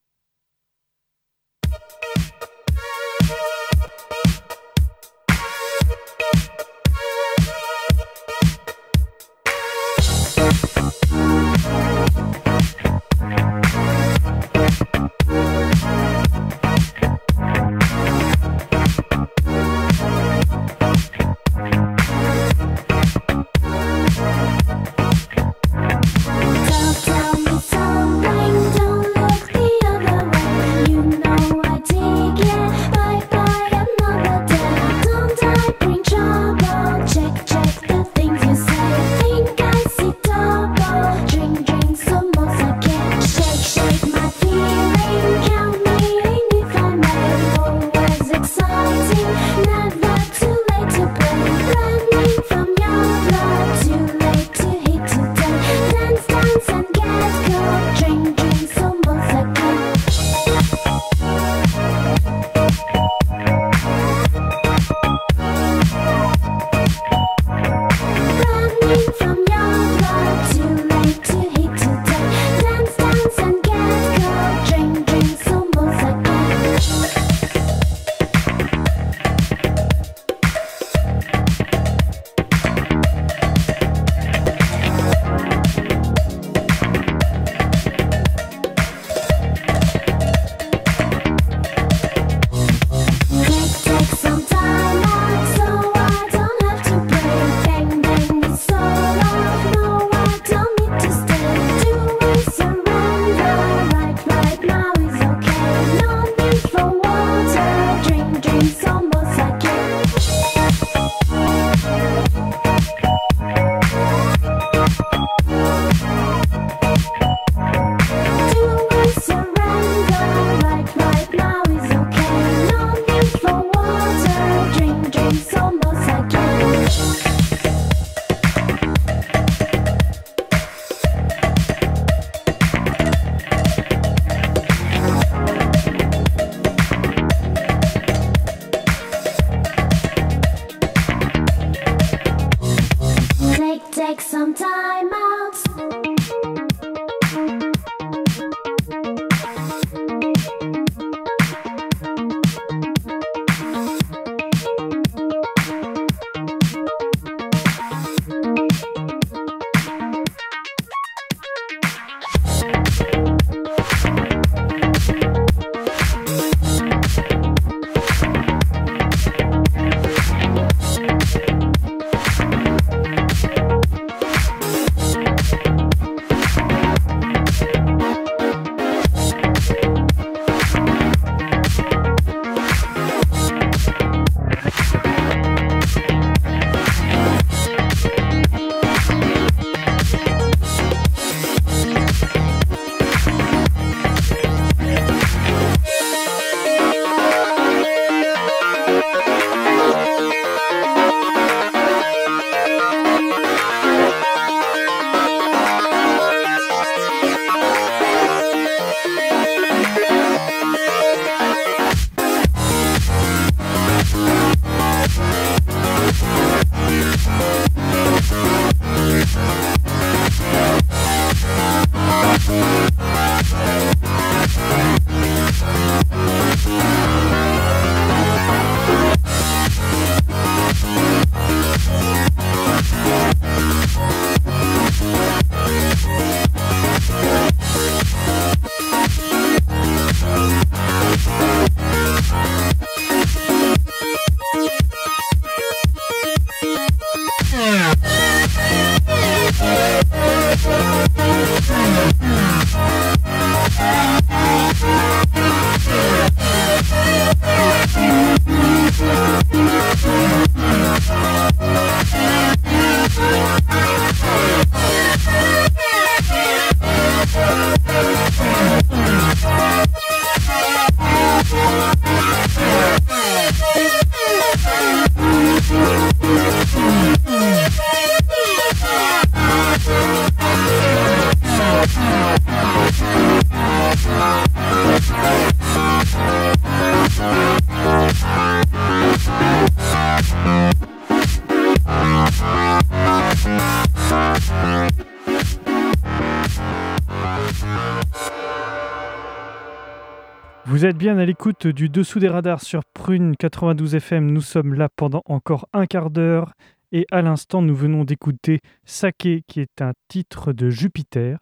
[300.83, 304.29] Vous êtes bien à l'écoute du Dessous des radars sur Prune 92 FM.
[304.33, 306.55] Nous sommes là pendant encore un quart d'heure.
[306.91, 311.39] Et à l'instant, nous venons d'écouter Sake, qui est un titre de Jupiter,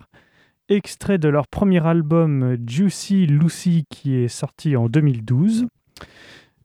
[0.68, 5.68] extrait de leur premier album Juicy Lucy, qui est sorti en 2012.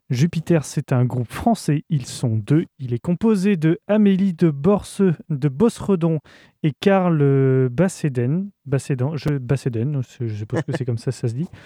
[0.10, 1.84] Jupiter, c'est un groupe français.
[1.90, 2.66] Ils sont deux.
[2.78, 6.20] Il est composé de Amélie de, Borse, de Bosredon
[6.64, 8.52] et Karl euh, Basseden.
[8.66, 11.48] Basseden, je, suppose que c'est comme ça ça se dit.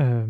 [0.00, 0.26] Euh,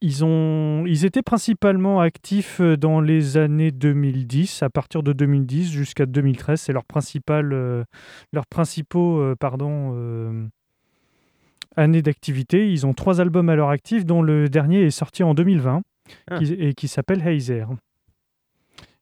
[0.00, 5.70] ils, ont, ils étaient principalement actifs euh, dans les années 2010, à partir de 2010
[5.70, 6.60] jusqu'à 2013.
[6.60, 7.84] C'est leur principal, euh,
[8.32, 10.48] leurs principaux euh, pardon,
[11.76, 12.70] années d'activité.
[12.70, 15.82] Ils ont trois albums à leur actif, dont le dernier est sorti en 2020
[16.30, 16.38] Ah.
[16.38, 17.22] qui- et qui s'appelle.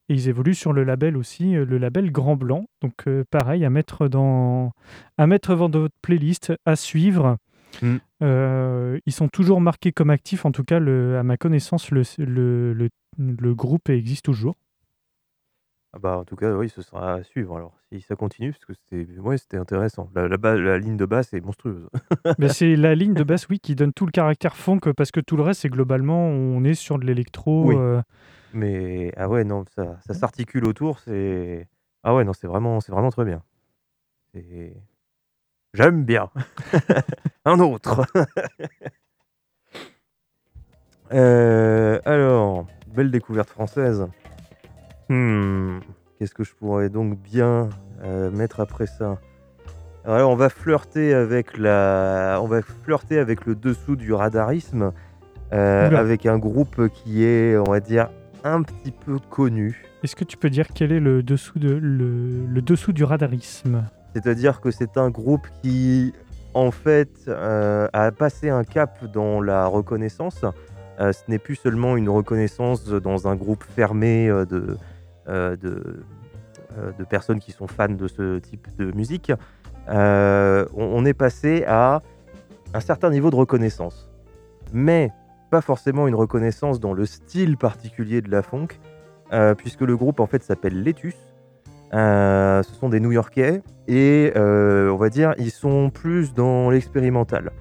[0.09, 2.67] Et ils évoluent sur le label aussi, euh, le label Grand Blanc.
[2.81, 4.73] Donc euh, pareil, à mettre dans,
[5.19, 7.39] à mettre dans votre playlist, à suivre.
[7.83, 7.97] Mm.
[8.23, 12.03] Euh, ils sont toujours marqués comme actifs, en tout cas, le, à ma connaissance, le,
[12.19, 12.89] le, le-
[13.19, 14.55] le groupe existe toujours.
[15.93, 18.65] Ah bah, en tout cas, oui, ce sera à suivre alors, si ça continue, parce
[18.67, 20.11] que c'était ouais, c'était intéressant.
[20.15, 21.89] La, la, ba- la ligne de basse est monstrueuse.
[22.39, 25.21] Mais c'est la ligne de basse, oui, qui donne tout le caractère funk, parce que
[25.21, 27.67] tout le reste, c'est globalement, on est sur de l'électro.
[27.69, 27.77] Oui.
[27.79, 28.03] euh,
[28.53, 31.67] Mais ah ouais, non, ça, ça s'articule autour, c'est.
[32.03, 33.43] Ah ouais, non, c'est vraiment, c'est vraiment très bien.
[34.35, 34.77] C'est-
[35.73, 36.31] J'aime bien.
[37.45, 38.07] Un autre.
[41.13, 44.09] Euh, alors, belle découverte française.
[45.09, 45.79] Hmm,
[46.19, 47.69] Qu'est-ce que je pourrais donc bien
[48.03, 49.19] euh, mettre après ça?
[50.05, 54.93] Alors, on va flirter avec la, on va flirter avec le dessous du radarisme,
[55.53, 58.09] euh, avec un groupe qui est, on va dire,
[58.45, 59.85] un petit peu connu.
[60.03, 63.85] Est-ce que tu peux dire quel est le dessous, de, le, le dessous du radarisme?
[64.15, 66.15] C'est-à-dire que c'est un groupe qui,
[66.55, 70.45] en fait, euh, a passé un cap dans la reconnaissance.
[70.99, 74.79] Ce n'est plus seulement une reconnaissance dans un groupe fermé de,
[75.29, 76.05] de,
[76.79, 79.33] euh, de personnes qui sont fans de ce type de musique.
[79.89, 82.03] Euh, on, est passé à
[82.75, 84.11] un certain niveau de reconnaissance.
[84.73, 85.11] Mais
[85.51, 88.69] pas forcément une reconnaissance dans le style particulier de la funk,
[89.33, 91.15] euh, puisque le groupe en fait s'appelle Letus.
[91.95, 97.53] Euh, ce sont des New-Yorkais et euh, on va dire ils sont plus dans l'expérimental.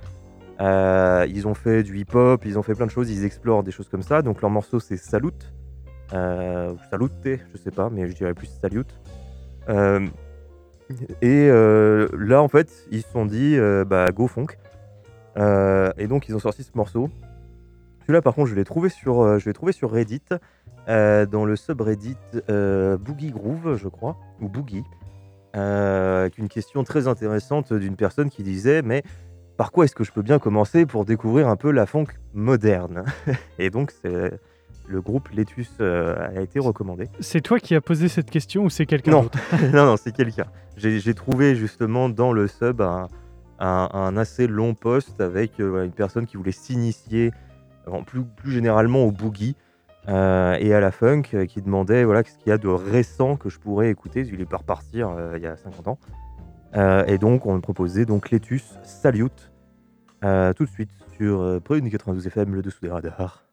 [0.61, 3.72] Euh, ils ont fait du hip-hop, ils ont fait plein de choses, ils explorent des
[3.72, 4.24] choses comme ça.
[4.24, 5.53] Donc leur morceau c'est Salute,
[6.14, 8.93] euh, Salute, je sais pas, mais je dirais plus Salute.
[9.70, 10.08] Euh,
[11.22, 14.58] et euh, là en fait ils se sont dit euh, bah go funk.
[15.97, 17.10] Et donc ils ont sorti ce morceau.
[18.01, 20.22] Celui-là par contre je l'ai trouvé sur, je l'ai trouvé sur Reddit
[20.88, 24.84] dans le subreddit Boogie Groove, je crois, ou Boogie,
[25.53, 29.03] avec une question très intéressante d'une personne qui disait Mais
[29.58, 33.06] par quoi est-ce que je peux bien commencer pour découvrir un peu la funk moderne?
[33.60, 34.39] Et donc, c'est
[34.88, 37.09] le groupe Letus euh, a été recommandé.
[37.19, 39.21] C'est toi qui as posé cette question ou c'est quelqu'un Non.
[39.23, 39.39] d'autre
[39.73, 40.45] non, non, c'est quelqu'un.
[40.77, 43.07] J'ai trouvé justement dans le sub un,
[43.59, 47.31] un- un assez long post avec euh, une personne qui voulait s'initier
[48.05, 49.55] plus, plus généralement au boogie
[50.07, 53.49] euh, et à la funk, qui demandait voilà, ce qu'il y a de récent que
[53.49, 54.27] je pourrais écouter.
[54.31, 55.97] Il est pas repartir euh, il y a 50 ans.
[57.07, 59.49] Et donc, on me proposait donc Letus Salute
[60.21, 63.44] tout de suite sur Prune 92 FM, le dessous des radars.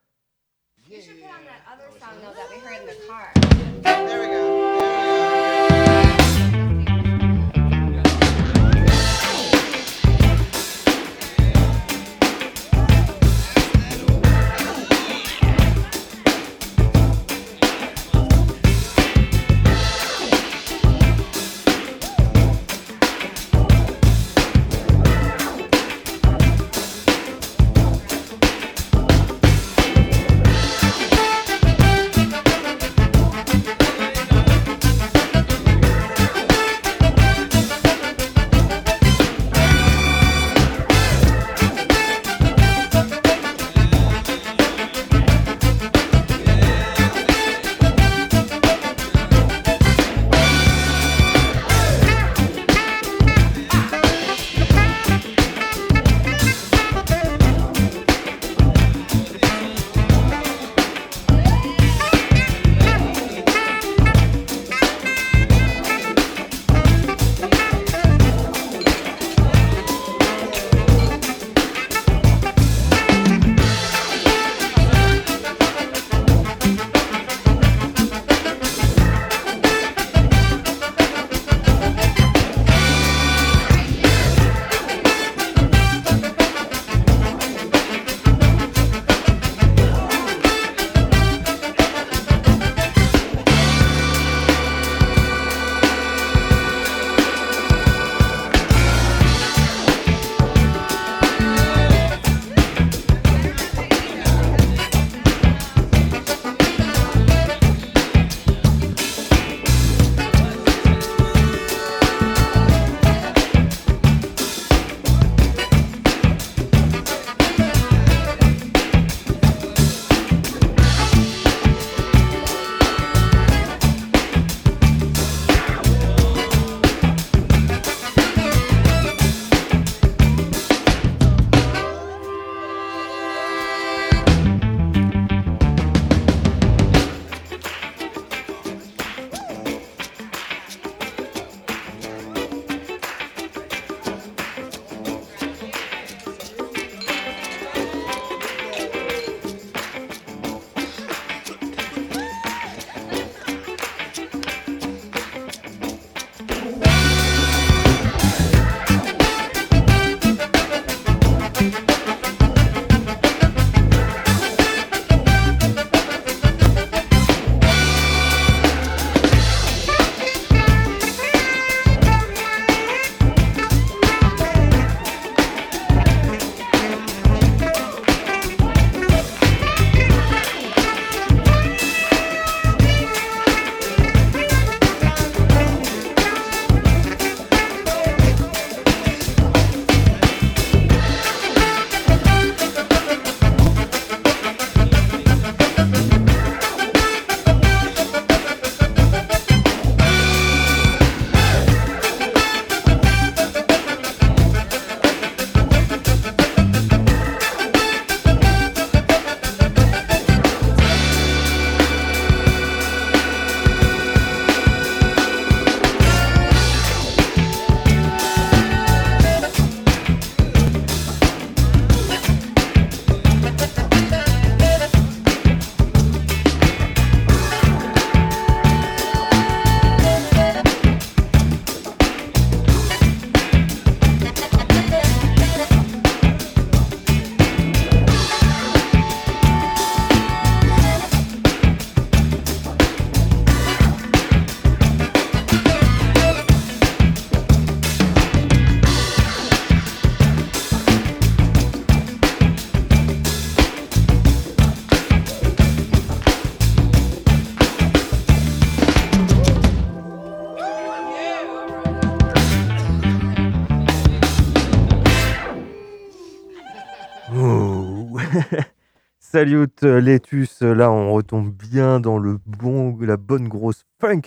[269.32, 274.24] Salute euh, Letus, là on retombe bien dans le bon, la bonne grosse funk.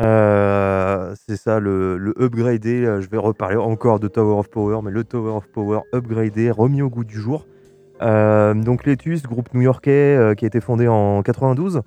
[0.00, 2.84] Euh, c'est ça le, le upgradé.
[2.84, 6.50] euh, Je vais reparler encore de Tower of Power, mais le Tower of Power upgradé,
[6.50, 7.46] remis au goût du jour.
[8.00, 11.82] Euh, donc Letus, groupe new-yorkais euh, qui a été fondé en 92.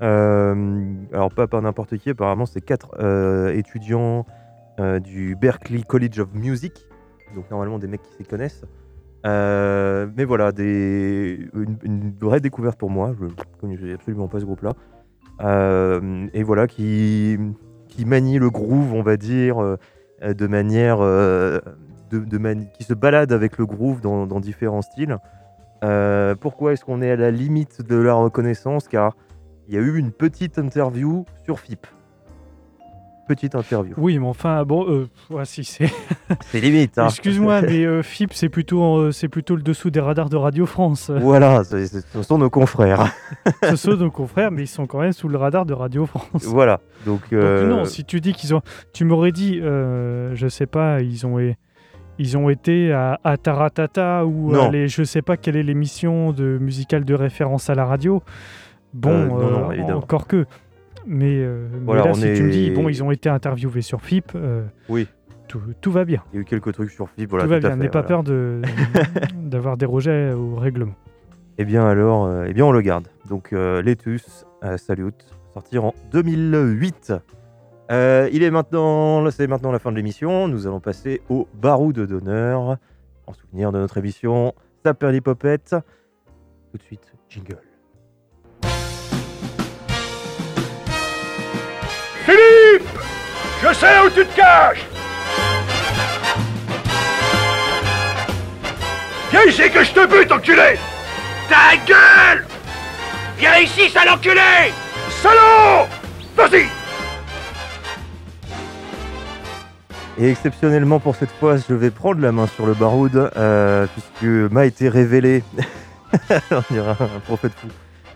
[0.00, 4.24] Euh, alors pas par n'importe qui, apparemment c'est quatre euh, étudiants
[4.80, 6.86] euh, du Berklee College of Music,
[7.34, 8.64] donc normalement des mecs qui s'y connaissent.
[9.26, 13.14] Euh, mais voilà, une, vraie découverte pour moi.
[13.18, 14.74] Je ne connaissais absolument pas ce groupe-là.
[15.40, 17.38] Euh, et voilà, qui,
[18.06, 19.76] manie le groove, on va dire, euh,
[20.22, 20.98] de manière.
[22.74, 25.18] qui se balade avec le groove dans, différents styles.
[26.40, 28.88] Pourquoi est-ce qu'on est à la limite de la reconnaissance?
[28.88, 29.16] Car
[29.68, 31.86] il y a eu une petite interview sur FIP.
[33.28, 33.94] Petite interview.
[33.98, 35.90] Oui, mais enfin, bon, euh, ouais, si c'est.
[36.46, 36.98] C'est limite.
[36.98, 37.06] hein.
[37.08, 40.66] Excuse-moi, mais euh, FIP, c'est plutôt, euh, c'est plutôt le dessous des radars de Radio
[40.66, 41.10] France.
[41.10, 43.12] Voilà, ce sont nos confrères.
[43.62, 46.44] Ce sont nos confrères, mais ils sont quand même sous le radar de Radio France.
[46.44, 46.80] voilà.
[47.06, 48.62] Donc, euh, Donc non, si tu dis qu'ils ont,
[48.92, 51.56] tu m'aurais dit, euh, je sais pas, ils ont, é-
[52.18, 56.32] ils ont été à, à Taratata ou à les, je sais pas quelle est l'émission
[56.32, 58.22] de musicale de référence à la radio.
[58.94, 59.98] Bon, non, non, évidemment.
[59.98, 60.46] encore que.
[61.08, 63.80] Mais, euh, mais Voilà, là, on si tu me dis, bon, ils ont été interviewés
[63.82, 65.08] sur FIP, euh, Oui.
[65.48, 66.22] tout, tout va bien.
[66.32, 67.30] Il y a eu quelques trucs sur FIP.
[67.30, 67.76] Voilà, tout va tout à bien.
[67.76, 68.08] N'aie pas voilà.
[68.08, 68.60] peur de
[69.34, 70.94] d'avoir dérogé au règlement.
[71.56, 73.08] Eh bien alors, euh, eh bien on le garde.
[73.28, 74.44] Donc Letus,
[74.76, 77.14] Salute, sortir en 2008.
[77.90, 80.46] Euh, il est maintenant, c'est maintenant la fin de l'émission.
[80.46, 82.76] Nous allons passer au baroud d'honneur
[83.26, 84.52] en souvenir de notre émission
[84.84, 85.74] Saperlipopette.
[86.70, 87.58] Tout de suite, jingle.
[92.28, 92.86] Philippe
[93.62, 94.84] Je sais où tu te caches.
[99.30, 100.78] Viens ici que je te bute, enculé.
[101.48, 102.44] Ta gueule.
[103.38, 104.74] Viens ici, sale enculé.
[105.22, 105.86] Salaud.
[106.36, 106.66] Vas-y.
[110.18, 114.52] Et exceptionnellement pour cette fois, je vais prendre la main sur le baroud, euh, puisque
[114.52, 115.44] m'a été révélé,
[116.50, 117.68] on dirait un prophète fou,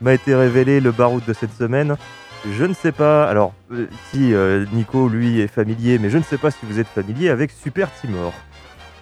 [0.03, 1.97] m'a été révélé le baroud de cette semaine.
[2.51, 6.25] Je ne sais pas, alors euh, si euh, Nico lui est familier, mais je ne
[6.25, 8.33] sais pas si vous êtes familier avec Super Timor.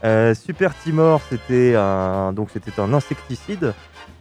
[0.05, 3.73] Euh, Super Timor, c'était un, un insecticide,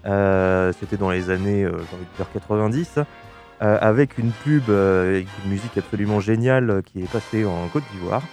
[0.04, 1.68] c'était dans les années,
[2.16, 7.68] dire 90, euh, avec une pub, avec une musique absolument géniale qui est passée en
[7.68, 8.24] Côte d'Ivoire.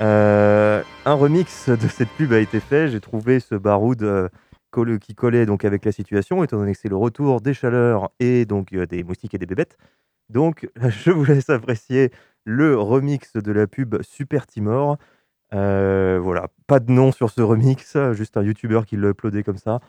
[0.00, 0.82] Un
[1.14, 2.88] remix de cette pub a été fait.
[2.88, 4.28] J'ai trouvé ce baroud
[5.00, 8.44] qui collait donc avec la situation, étant donné que c'est le retour des chaleurs et
[8.44, 9.78] donc des moustiques et des bébêtes.
[10.28, 12.10] Donc, je vous laisse apprécier
[12.44, 14.98] le remix de la pub Super Timor.
[15.54, 19.58] Euh, voilà, pas de nom sur ce remix, juste un youtubeur qui l'a uploadé comme
[19.58, 19.80] ça.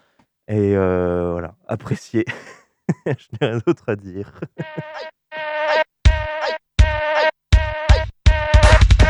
[0.48, 2.26] Et euh, voilà, appréciez.
[3.06, 4.40] je n'ai rien d'autre à dire.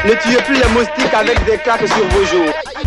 [0.05, 2.86] Ne tuez plus les moustiques avec des claques sur vos joues.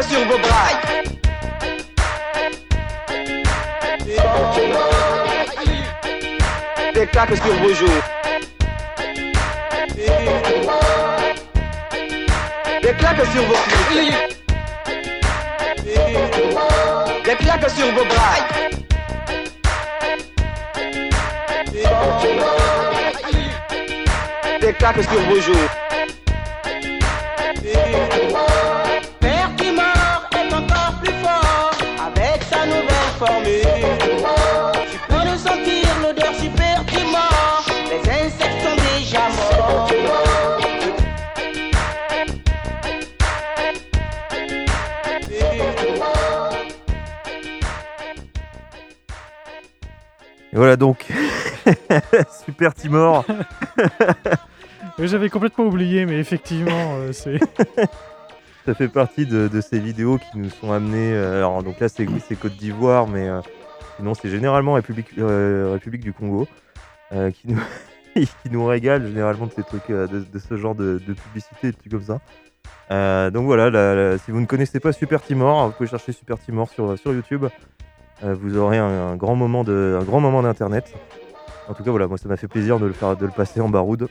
[0.00, 0.68] Sur vos bras.
[6.94, 8.02] Des claques sur vos joues.
[12.80, 13.54] Des claques sur vos
[13.90, 14.14] cuisses.
[17.24, 18.36] Des claques sur vos bras.
[24.60, 25.68] Des claques sur vos joues.
[50.68, 51.06] Voilà donc,
[52.44, 53.24] Super Timor.
[54.98, 57.38] J'avais complètement oublié, mais effectivement, euh, c'est.
[58.66, 61.14] Ça fait partie de, de ces vidéos qui nous sont amenées.
[61.14, 62.04] euh, alors donc là c'est
[62.38, 63.40] Côte d'Ivoire, mais euh,
[63.96, 66.46] sinon c'est généralement République, euh, République du Congo
[67.32, 67.60] qui nous
[68.14, 71.76] qui nous régale généralement de ces trucs, de, de ce genre de, de publicité, de
[71.76, 72.18] trucs comme ça.
[72.90, 76.68] Euh, donc voilà, si vous ne connaissez pas Super Timor, vous pouvez chercher Super Timor
[76.68, 77.46] sur, sur YouTube.
[78.24, 80.92] Euh, vous aurez un, grand moment de grand moment d'internet.
[81.68, 84.08] En tout cas voilà, moi ça m'a fait plaisir de le faire passer en baroude.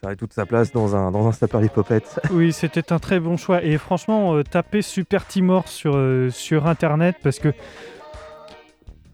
[0.00, 1.32] Ça aurait toute sa place dans un dans un.
[2.32, 3.62] Oui, c'était un très bon choix.
[3.62, 7.52] Et franchement, euh, tapez Super Timor sur, euh, sur Internet parce que.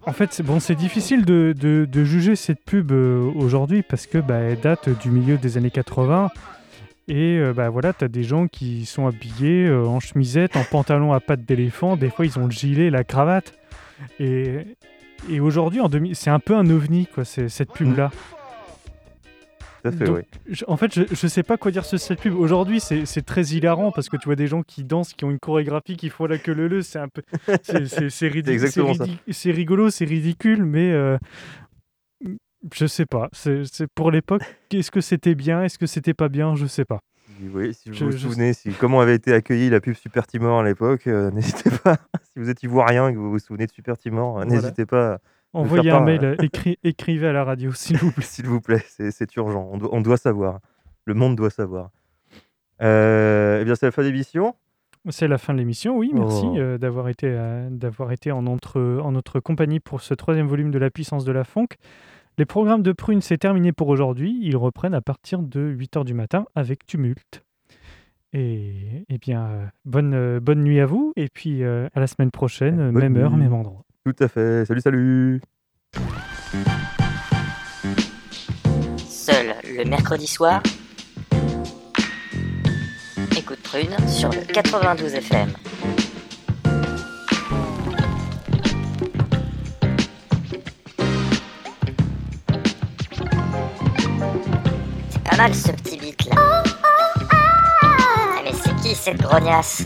[0.05, 4.89] En fait, c'est bon, c'est difficile de, juger cette pub aujourd'hui parce que bah, date
[5.01, 6.29] du milieu des années 80.
[7.07, 11.45] Et bah voilà, t'as des gens qui sont habillés en chemisette, en pantalon à pattes
[11.45, 11.97] d'éléphant.
[11.97, 13.55] Des fois, ils ont le gilet, la cravate.
[14.19, 14.67] Et,
[15.31, 18.11] et aujourd'hui, en 2000, c'est un peu un ovni, quoi, cette pub-là.
[19.83, 20.23] Tout à fait, Donc, oui.
[20.49, 22.35] je- en fait, je, je sais pas quoi dire sur cette pub.
[22.37, 25.41] Aujourd'hui, c'est très hilarant parce que tu vois des gens qui dansent, qui ont une
[25.41, 26.83] chorégraphie, qui font la queue leu leu.
[26.83, 27.23] C'est un peu.
[27.63, 30.93] C'est ridi- rigolo, c'est ridicule, mais.
[30.93, 31.19] euh,
[32.73, 33.29] je sais pas.
[33.33, 33.65] C'est
[33.97, 34.43] pour l'époque.
[34.73, 37.01] Est-ce que c'était bien Est-ce que c'était pas bien Je sais pas.
[37.73, 40.61] Si vous Je- vous je- souvenez, si, comment avait été accueillie la pub Super Timor
[40.61, 41.31] à l'époque, euh,
[41.65, 41.97] n'hésitez pas.
[42.25, 44.51] si vous êtes ivoirien et que vous vous souvenez de Super Timor, euh, Voilà.
[44.61, 45.19] n'hésitez pas.
[45.55, 48.25] Envoyez un part, mail, euh, écri- écrivez à la radio, s'il vous plaît.
[48.27, 49.69] S'il vous plaît, c'est urgent.
[49.73, 50.61] On doit, on doit savoir.
[51.05, 51.91] Le monde doit savoir.
[52.81, 54.55] Eh bien, c'est la fin d'émission.
[55.11, 56.57] C'est la fin de l'émission, oui, merci Oh.
[56.59, 60.71] euh, d'avoir été, euh, d'avoir été en, notre, en notre compagnie pour ce troisième volume
[60.71, 61.67] de la puissance de la funk.
[62.39, 64.39] Les programmes de Prune, c'est terminé pour aujourd'hui.
[64.41, 67.43] Ils reprennent à partir de 8h du matin avec Tumulte.
[68.33, 72.07] Et, eh bien, euh, bonne, euh, bonne nuit à vous, et puis euh, à la
[72.07, 73.85] semaine prochaine, Bonne même heure, même endroit.
[74.07, 74.65] Tout à fait.
[74.65, 75.43] Salut, salut.
[79.07, 80.63] Seul le mercredi soir.
[83.37, 85.51] Écoute Prune sur le 92 FM.
[95.33, 96.63] Pas mal ce petit beat là.
[97.31, 99.85] Ah, Mais c'est qui cette grognasse?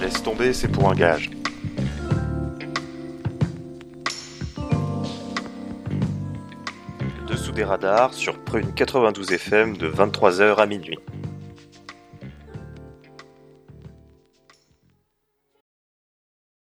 [0.00, 1.30] Laisse tomber, c'est pour un gage.
[7.28, 10.98] Dessous des radars sur Prune 92 FM de 23h à minuit.